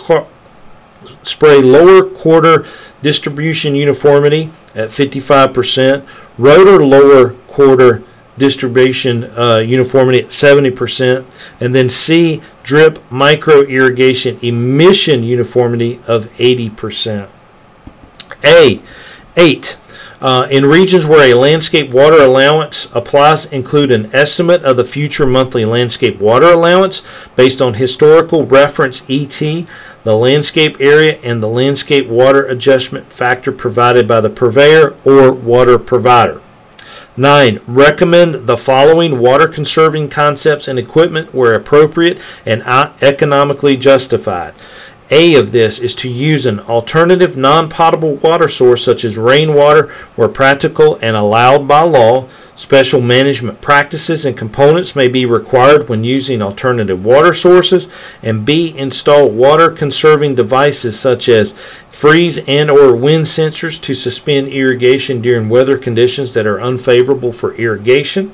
spray 1.24 1.62
lower 1.62 2.04
quarter 2.04 2.66
distribution 3.02 3.76
uniformity 3.76 4.52
at 4.74 4.90
55%, 4.90 6.06
rotor 6.38 6.86
lower 6.86 7.32
quarter 7.48 8.04
distribution 8.38 9.26
uh, 9.38 9.58
uniformity 9.58 10.20
at 10.20 10.28
70%, 10.28 11.26
and 11.60 11.74
then 11.74 11.90
C, 11.90 12.42
drip 12.64 13.00
micro 13.12 13.62
irrigation 13.62 14.40
emission 14.42 15.24
uniformity 15.24 16.00
of 16.08 16.26
80%. 16.38 17.30
A, 18.44 18.82
8. 19.38 19.78
Uh, 20.22 20.48
in 20.50 20.66
regions 20.66 21.06
where 21.06 21.32
a 21.32 21.38
landscape 21.38 21.92
water 21.92 22.18
allowance 22.18 22.88
applies, 22.96 23.46
include 23.46 23.92
an 23.92 24.14
estimate 24.16 24.64
of 24.64 24.78
the 24.78 24.84
future 24.84 25.26
monthly 25.26 25.66
landscape 25.66 26.20
water 26.20 26.48
allowance 26.48 27.04
based 27.36 27.62
on 27.62 27.76
historical 27.76 28.46
reference 28.46 29.04
ET, 29.10 29.40
the 30.04 30.16
landscape 30.16 30.78
area, 30.80 31.20
and 31.22 31.44
the 31.44 31.48
landscape 31.48 32.08
water 32.08 32.46
adjustment 32.46 33.12
factor 33.12 33.52
provided 33.52 34.08
by 34.08 34.22
the 34.22 34.30
purveyor 34.30 34.96
or 35.04 35.32
water 35.32 35.78
provider. 35.78 36.42
9. 37.18 37.62
Recommend 37.66 38.46
the 38.46 38.58
following 38.58 39.20
water 39.20 39.48
conserving 39.48 40.10
concepts 40.10 40.68
and 40.68 40.78
equipment 40.78 41.34
where 41.34 41.54
appropriate 41.54 42.20
and 42.46 42.62
economically 43.02 43.78
justified. 43.78 44.54
A 45.12 45.36
of 45.36 45.52
this 45.52 45.80
is 45.80 45.96
to 45.96 46.10
use 46.10 46.46
an 46.46 46.60
alternative 46.62 47.38
non 47.38 47.70
potable 47.70 48.16
water 48.16 48.50
source 48.50 48.84
such 48.84 49.06
as 49.06 49.18
rainwater 49.18 49.88
where 50.16 50.28
practical 50.28 50.98
and 51.02 51.16
allowed 51.16 51.68
by 51.68 51.82
law. 51.82 52.28
Special 52.58 53.02
management 53.02 53.60
practices 53.60 54.24
and 54.24 54.38
components 54.38 54.96
may 54.96 55.10
be 55.10 55.26
required 55.26 55.90
when 55.90 56.06
using 56.06 56.42
alternative 56.42 57.04
water 57.04 57.34
sources. 57.34 57.90
And 58.24 58.46
B, 58.46 58.74
install 58.78 59.30
water 59.30 59.70
conserving 59.70 60.36
devices 60.36 60.98
such 60.98 61.28
as 61.28 61.54
freeze 61.90 62.40
and 62.48 62.72
or 62.72 62.96
wind 62.96 63.26
sensors 63.26 63.82
to 63.82 63.94
suspend 63.94 64.48
irrigation 64.48 65.22
during 65.22 65.50
weather 65.50 65.78
conditions 65.78 66.32
that 66.34 66.48
are 66.48 66.62
unfavorable 66.62 67.34
for 67.34 67.56
irrigation. 67.56 68.34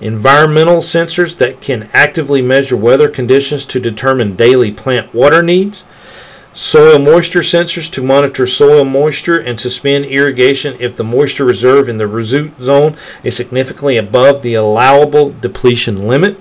Environmental 0.00 0.78
sensors 0.78 1.36
that 1.36 1.60
can 1.60 1.90
actively 1.92 2.40
measure 2.40 2.76
weather 2.76 3.08
conditions 3.08 3.66
to 3.66 3.78
determine 3.78 4.34
daily 4.34 4.72
plant 4.72 5.14
water 5.14 5.42
needs 5.42 5.84
Soil 6.56 6.98
moisture 6.98 7.40
sensors 7.40 7.92
to 7.92 8.02
monitor 8.02 8.46
soil 8.46 8.82
moisture 8.82 9.38
and 9.38 9.60
suspend 9.60 10.06
irrigation 10.06 10.74
if 10.80 10.96
the 10.96 11.04
moisture 11.04 11.44
reserve 11.44 11.86
in 11.86 11.98
the 11.98 12.06
root 12.06 12.58
zone 12.58 12.96
is 13.22 13.36
significantly 13.36 13.98
above 13.98 14.40
the 14.40 14.54
allowable 14.54 15.32
depletion 15.32 16.08
limit. 16.08 16.40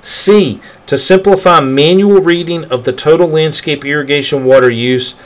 C. 0.00 0.58
To 0.86 0.96
simplify 0.96 1.60
manual 1.60 2.22
reading 2.22 2.64
of 2.72 2.84
the 2.84 2.94
total 2.94 3.28
landscape 3.28 3.84
irrigation 3.84 4.46
water 4.46 4.70
use, 4.70 5.16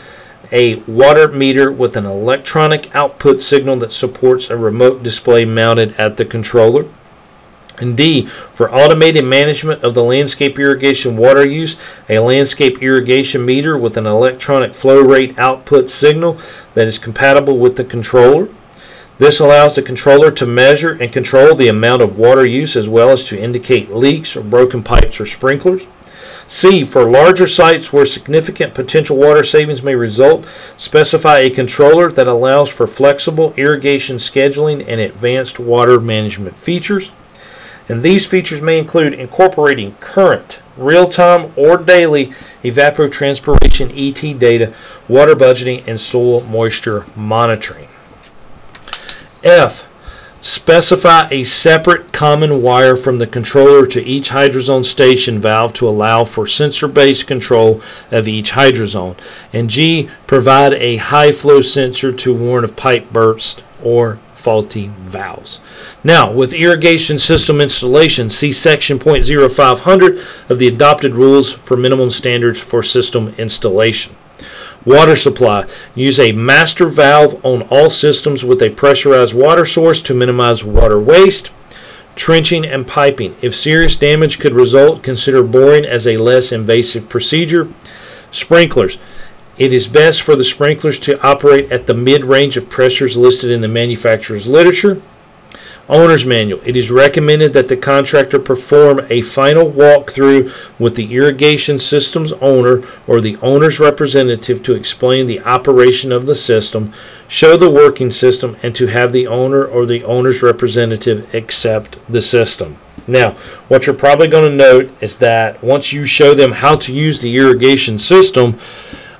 a 0.50 0.74
water 0.88 1.28
meter 1.28 1.70
with 1.70 1.96
an 1.96 2.04
electronic 2.04 2.92
output 2.92 3.40
signal 3.40 3.76
that 3.76 3.92
supports 3.92 4.50
a 4.50 4.56
remote 4.56 5.04
display 5.04 5.44
mounted 5.44 5.92
at 5.92 6.16
the 6.16 6.24
controller. 6.24 6.86
And 7.80 7.96
D, 7.96 8.26
for 8.52 8.72
automated 8.72 9.24
management 9.24 9.82
of 9.82 9.94
the 9.94 10.04
landscape 10.04 10.58
irrigation 10.58 11.16
water 11.16 11.46
use, 11.46 11.76
a 12.08 12.18
landscape 12.18 12.82
irrigation 12.82 13.44
meter 13.44 13.76
with 13.76 13.96
an 13.96 14.06
electronic 14.06 14.74
flow 14.74 15.00
rate 15.00 15.38
output 15.38 15.90
signal 15.90 16.38
that 16.74 16.86
is 16.86 16.98
compatible 16.98 17.58
with 17.58 17.76
the 17.76 17.84
controller. 17.84 18.48
This 19.18 19.40
allows 19.40 19.74
the 19.74 19.82
controller 19.82 20.30
to 20.30 20.46
measure 20.46 20.92
and 20.92 21.12
control 21.12 21.54
the 21.54 21.68
amount 21.68 22.02
of 22.02 22.18
water 22.18 22.44
use 22.44 22.76
as 22.76 22.88
well 22.88 23.10
as 23.10 23.24
to 23.24 23.38
indicate 23.38 23.90
leaks 23.90 24.36
or 24.36 24.42
broken 24.42 24.82
pipes 24.82 25.20
or 25.20 25.26
sprinklers. 25.26 25.86
C. 26.46 26.84
For 26.84 27.08
larger 27.08 27.46
sites 27.46 27.92
where 27.92 28.06
significant 28.06 28.74
potential 28.74 29.16
water 29.16 29.44
savings 29.44 29.82
may 29.82 29.94
result, 29.94 30.44
specify 30.76 31.38
a 31.38 31.50
controller 31.50 32.10
that 32.10 32.26
allows 32.26 32.68
for 32.68 32.88
flexible 32.88 33.54
irrigation 33.56 34.16
scheduling 34.16 34.84
and 34.88 35.00
advanced 35.00 35.60
water 35.60 36.00
management 36.00 36.58
features. 36.58 37.12
And 37.90 38.04
these 38.04 38.24
features 38.24 38.62
may 38.62 38.78
include 38.78 39.14
incorporating 39.14 39.96
current, 39.98 40.62
real 40.76 41.08
time, 41.08 41.52
or 41.56 41.76
daily 41.76 42.32
evapotranspiration 42.62 43.90
ET 43.90 44.38
data, 44.38 44.72
water 45.08 45.34
budgeting, 45.34 45.82
and 45.88 46.00
soil 46.00 46.44
moisture 46.44 47.04
monitoring. 47.16 47.88
F. 49.42 49.88
Specify 50.40 51.26
a 51.32 51.42
separate 51.42 52.12
common 52.12 52.62
wire 52.62 52.96
from 52.96 53.18
the 53.18 53.26
controller 53.26 53.84
to 53.88 54.00
each 54.04 54.30
hydrozone 54.30 54.84
station 54.84 55.40
valve 55.40 55.72
to 55.74 55.88
allow 55.88 56.24
for 56.24 56.46
sensor 56.46 56.86
based 56.86 57.26
control 57.26 57.82
of 58.12 58.28
each 58.28 58.52
hydrozone. 58.52 59.18
And 59.52 59.68
G. 59.68 60.08
Provide 60.28 60.74
a 60.74 60.98
high 60.98 61.32
flow 61.32 61.60
sensor 61.60 62.12
to 62.12 62.32
warn 62.32 62.62
of 62.62 62.76
pipe 62.76 63.10
burst 63.10 63.64
or 63.82 64.20
faulty 64.40 64.88
valves. 64.88 65.60
Now, 66.02 66.32
with 66.32 66.54
irrigation 66.54 67.18
system 67.18 67.60
installation, 67.60 68.30
see 68.30 68.52
section 68.52 68.98
0.0500 68.98 70.24
of 70.48 70.58
the 70.58 70.66
adopted 70.66 71.14
rules 71.14 71.52
for 71.52 71.76
minimum 71.76 72.10
standards 72.10 72.60
for 72.60 72.82
system 72.82 73.34
installation. 73.36 74.16
Water 74.86 75.14
supply. 75.14 75.66
Use 75.94 76.18
a 76.18 76.32
master 76.32 76.88
valve 76.88 77.44
on 77.44 77.62
all 77.70 77.90
systems 77.90 78.42
with 78.42 78.62
a 78.62 78.70
pressurized 78.70 79.34
water 79.34 79.66
source 79.66 80.00
to 80.02 80.14
minimize 80.14 80.64
water 80.64 80.98
waste. 80.98 81.50
Trenching 82.16 82.64
and 82.64 82.86
piping. 82.86 83.36
If 83.42 83.54
serious 83.54 83.94
damage 83.96 84.38
could 84.38 84.54
result, 84.54 85.02
consider 85.02 85.42
boring 85.42 85.84
as 85.84 86.06
a 86.06 86.16
less 86.16 86.50
invasive 86.50 87.10
procedure. 87.10 87.68
Sprinklers. 88.30 88.98
It 89.60 89.74
is 89.74 89.88
best 89.88 90.22
for 90.22 90.36
the 90.36 90.42
sprinklers 90.42 90.98
to 91.00 91.20
operate 91.22 91.70
at 91.70 91.86
the 91.86 91.92
mid 91.92 92.24
range 92.24 92.56
of 92.56 92.70
pressures 92.70 93.18
listed 93.18 93.50
in 93.50 93.60
the 93.60 93.68
manufacturer's 93.68 94.46
literature. 94.46 95.02
Owner's 95.86 96.24
Manual. 96.24 96.62
It 96.64 96.76
is 96.76 96.90
recommended 96.90 97.52
that 97.52 97.68
the 97.68 97.76
contractor 97.76 98.38
perform 98.38 99.04
a 99.10 99.20
final 99.20 99.70
walkthrough 99.70 100.50
with 100.78 100.94
the 100.94 101.12
irrigation 101.14 101.78
system's 101.78 102.32
owner 102.34 102.82
or 103.06 103.20
the 103.20 103.36
owner's 103.42 103.78
representative 103.78 104.62
to 104.62 104.74
explain 104.74 105.26
the 105.26 105.40
operation 105.40 106.10
of 106.10 106.24
the 106.24 106.36
system, 106.36 106.94
show 107.28 107.58
the 107.58 107.70
working 107.70 108.10
system, 108.10 108.56
and 108.62 108.74
to 108.76 108.86
have 108.86 109.12
the 109.12 109.26
owner 109.26 109.62
or 109.62 109.84
the 109.84 110.04
owner's 110.04 110.42
representative 110.42 111.34
accept 111.34 111.98
the 112.08 112.22
system. 112.22 112.78
Now, 113.06 113.32
what 113.68 113.86
you're 113.86 113.96
probably 113.96 114.28
going 114.28 114.50
to 114.50 114.56
note 114.56 114.90
is 115.02 115.18
that 115.18 115.62
once 115.62 115.92
you 115.92 116.06
show 116.06 116.32
them 116.32 116.52
how 116.52 116.76
to 116.76 116.94
use 116.94 117.20
the 117.20 117.36
irrigation 117.36 117.98
system, 117.98 118.58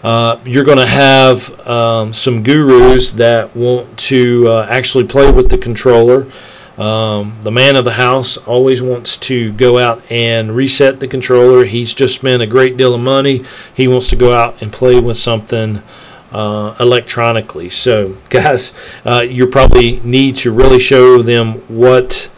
uh, 0.03 0.41
you're 0.45 0.65
going 0.65 0.79
to 0.79 0.87
have 0.87 1.67
um, 1.67 2.13
some 2.13 2.43
gurus 2.43 3.13
that 3.13 3.55
want 3.55 3.99
to 3.99 4.49
uh, 4.49 4.67
actually 4.71 5.07
play 5.07 5.31
with 5.31 5.51
the 5.51 5.59
controller. 5.59 6.31
Um, 6.79 7.37
the 7.43 7.51
man 7.51 7.77
of 7.77 7.85
the 7.85 7.93
house 7.93 8.39
always 8.39 8.81
wants 8.81 9.19
to 9.19 9.53
go 9.53 9.79
out 9.79 10.03
and 10.11 10.57
reset 10.57 10.99
the 10.99 11.09
controller. 11.09 11.67
He's 11.67 11.93
just 11.93 12.15
spent 12.15 12.41
a 12.41 12.47
great 12.47 12.79
deal 12.79 12.95
of 12.95 13.03
money. 13.03 13.45
He 13.75 13.87
wants 13.87 14.07
to 14.09 14.17
go 14.17 14.33
out 14.33 14.63
and 14.63 14.73
play 14.73 14.99
with 14.99 15.19
something 15.19 15.83
uh, 16.33 16.77
electronically. 16.81 17.69
So, 17.69 18.17
guys, 18.31 18.73
uh, 19.05 19.21
you 19.21 19.47
probably 19.47 20.01
need 20.01 20.37
to 20.39 20.51
really 20.51 20.79
show 20.79 21.21
them 21.21 21.55
what 21.69 22.31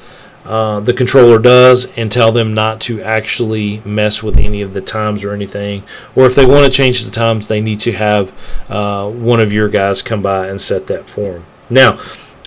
uh, 0.45 0.81
the 0.81 0.93
controller 0.93 1.39
does 1.39 1.87
and 1.97 2.11
tell 2.11 2.33
them 2.33 2.53
not 2.55 2.81
to 2.83 3.01
actually 3.03 3.81
mess 3.85 4.23
with 4.23 4.37
any 4.37 4.63
of 4.63 4.75
the 4.75 4.81
times 4.81 5.25
or 5.25 5.33
anything. 5.33 5.85
Or 6.17 6.27
if 6.27 6.35
they 6.35 6.47
want 6.47 6.65
to 6.65 6.71
change 6.71 7.05
the 7.05 7.11
times, 7.11 7.49
they 7.49 7.61
need 7.61 7.81
to 7.81 7.93
have 7.93 8.33
uh, 8.69 9.11
one 9.11 9.41
of 9.41 9.53
your 9.53 9.69
guys 9.69 10.03
come 10.03 10.23
by 10.23 10.49
and 10.49 10.61
set 10.61 10.87
that 10.89 11.09
for 11.09 11.35
them. 11.35 11.47
Now, 11.71 11.99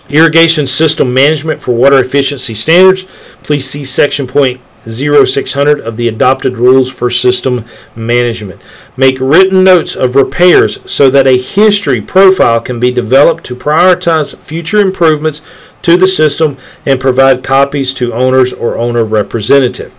irrigation 0.08 0.66
system 0.66 1.12
management 1.14 1.62
for 1.62 1.72
water 1.72 1.98
efficiency 1.98 2.54
standards. 2.54 3.04
Please 3.42 3.68
see 3.68 3.84
section 3.84 4.26
point 4.26 4.60
0600 4.88 5.80
of 5.80 5.96
the 5.96 6.08
adopted 6.08 6.56
rules 6.56 6.90
for 6.90 7.10
system 7.10 7.64
management. 7.94 8.60
Make 8.96 9.18
written 9.20 9.64
notes 9.64 9.96
of 9.96 10.14
repairs 10.14 10.90
so 10.90 11.10
that 11.10 11.26
a 11.26 11.38
history 11.38 12.00
profile 12.00 12.60
can 12.60 12.78
be 12.78 12.92
developed 12.92 13.44
to 13.44 13.56
prioritize 13.56 14.36
future 14.38 14.80
improvements 14.80 15.42
to 15.82 15.96
the 15.96 16.08
system 16.08 16.56
and 16.84 17.00
provide 17.00 17.44
copies 17.44 17.94
to 17.94 18.12
owners 18.12 18.52
or 18.52 18.76
owner 18.76 19.04
representative. 19.04 19.94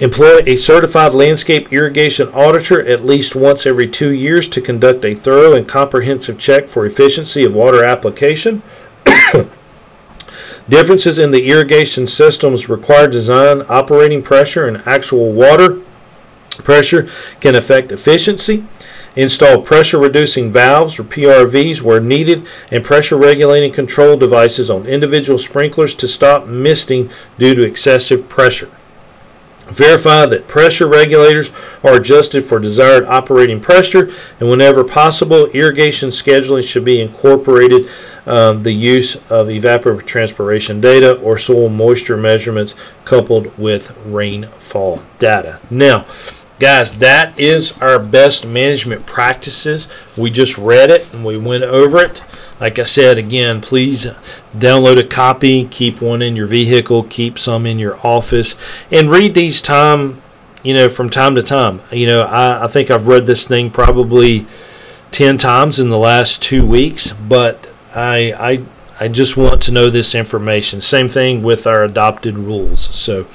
Employ 0.00 0.38
a 0.46 0.56
certified 0.56 1.12
landscape 1.12 1.70
irrigation 1.70 2.28
auditor 2.28 2.80
at 2.80 3.04
least 3.04 3.36
once 3.36 3.66
every 3.66 3.86
two 3.86 4.10
years 4.10 4.48
to 4.48 4.62
conduct 4.62 5.04
a 5.04 5.14
thorough 5.14 5.54
and 5.54 5.68
comprehensive 5.68 6.38
check 6.38 6.68
for 6.68 6.86
efficiency 6.86 7.44
of 7.44 7.54
water 7.54 7.84
application. 7.84 8.62
Differences 10.68 11.18
in 11.18 11.32
the 11.32 11.48
irrigation 11.48 12.06
system's 12.06 12.68
required 12.70 13.12
design, 13.12 13.62
operating 13.68 14.22
pressure, 14.22 14.66
and 14.66 14.82
actual 14.86 15.32
water 15.32 15.80
pressure 16.64 17.06
can 17.40 17.54
affect 17.54 17.92
efficiency. 17.92 18.64
Install 19.16 19.62
pressure 19.62 19.98
reducing 19.98 20.52
valves 20.52 20.98
or 20.98 21.04
PRVs 21.04 21.82
where 21.82 22.00
needed 22.00 22.46
and 22.70 22.84
pressure 22.84 23.16
regulating 23.16 23.72
control 23.72 24.16
devices 24.16 24.70
on 24.70 24.86
individual 24.86 25.38
sprinklers 25.38 25.94
to 25.96 26.08
stop 26.08 26.46
misting 26.46 27.10
due 27.38 27.54
to 27.54 27.62
excessive 27.62 28.28
pressure. 28.28 28.70
Verify 29.70 30.26
that 30.26 30.48
pressure 30.48 30.88
regulators 30.88 31.52
are 31.84 31.94
adjusted 31.94 32.44
for 32.44 32.58
desired 32.58 33.04
operating 33.04 33.60
pressure, 33.60 34.10
and 34.40 34.50
whenever 34.50 34.82
possible, 34.82 35.46
irrigation 35.46 36.10
scheduling 36.10 36.66
should 36.66 36.84
be 36.84 37.00
incorporated. 37.00 37.88
Um, 38.26 38.64
the 38.64 38.72
use 38.72 39.16
of 39.30 39.46
evapotranspiration 39.46 40.80
data 40.80 41.18
or 41.20 41.38
soil 41.38 41.68
moisture 41.68 42.16
measurements 42.16 42.74
coupled 43.04 43.56
with 43.56 43.96
rainfall 44.04 45.02
data. 45.18 45.60
Now, 45.70 46.04
Guys, 46.60 46.92
that 46.98 47.40
is 47.40 47.72
our 47.80 47.98
best 47.98 48.46
management 48.46 49.06
practices. 49.06 49.88
We 50.14 50.30
just 50.30 50.58
read 50.58 50.90
it 50.90 51.14
and 51.14 51.24
we 51.24 51.38
went 51.38 51.64
over 51.64 52.02
it. 52.02 52.22
Like 52.60 52.78
I 52.78 52.84
said, 52.84 53.16
again, 53.16 53.62
please 53.62 54.06
download 54.54 54.98
a 54.98 55.02
copy, 55.02 55.64
keep 55.64 56.02
one 56.02 56.20
in 56.20 56.36
your 56.36 56.46
vehicle, 56.46 57.04
keep 57.04 57.38
some 57.38 57.64
in 57.64 57.78
your 57.78 57.98
office, 58.06 58.56
and 58.90 59.10
read 59.10 59.32
these 59.32 59.62
time, 59.62 60.20
you 60.62 60.74
know, 60.74 60.90
from 60.90 61.08
time 61.08 61.34
to 61.36 61.42
time. 61.42 61.80
You 61.90 62.06
know, 62.06 62.22
I, 62.24 62.64
I 62.64 62.66
think 62.66 62.90
I've 62.90 63.08
read 63.08 63.26
this 63.26 63.48
thing 63.48 63.70
probably 63.70 64.44
10 65.12 65.38
times 65.38 65.80
in 65.80 65.88
the 65.88 65.96
last 65.96 66.42
two 66.42 66.66
weeks, 66.66 67.10
but 67.26 67.72
I, 67.94 68.34
I 68.34 68.64
I 69.00 69.08
just 69.08 69.34
want 69.34 69.62
to 69.62 69.72
know 69.72 69.88
this 69.88 70.14
information. 70.14 70.82
Same 70.82 71.08
thing 71.08 71.42
with 71.42 71.66
our 71.66 71.82
adopted 71.82 72.36
rules. 72.36 72.94
So, 72.94 73.26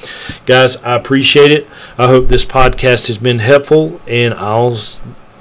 guys, 0.45 0.77
I 0.83 0.95
appreciate 0.95 1.51
it. 1.51 1.67
I 1.97 2.07
hope 2.07 2.27
this 2.27 2.45
podcast 2.45 3.07
has 3.07 3.17
been 3.17 3.39
helpful, 3.39 3.99
and 4.05 4.35
I'll 4.35 4.79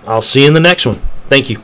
I'll 0.06 0.22
see 0.22 0.42
you 0.42 0.48
in 0.48 0.54
the 0.54 0.60
next 0.60 0.86
one. 0.86 1.00
Thank 1.28 1.50
you. 1.50 1.58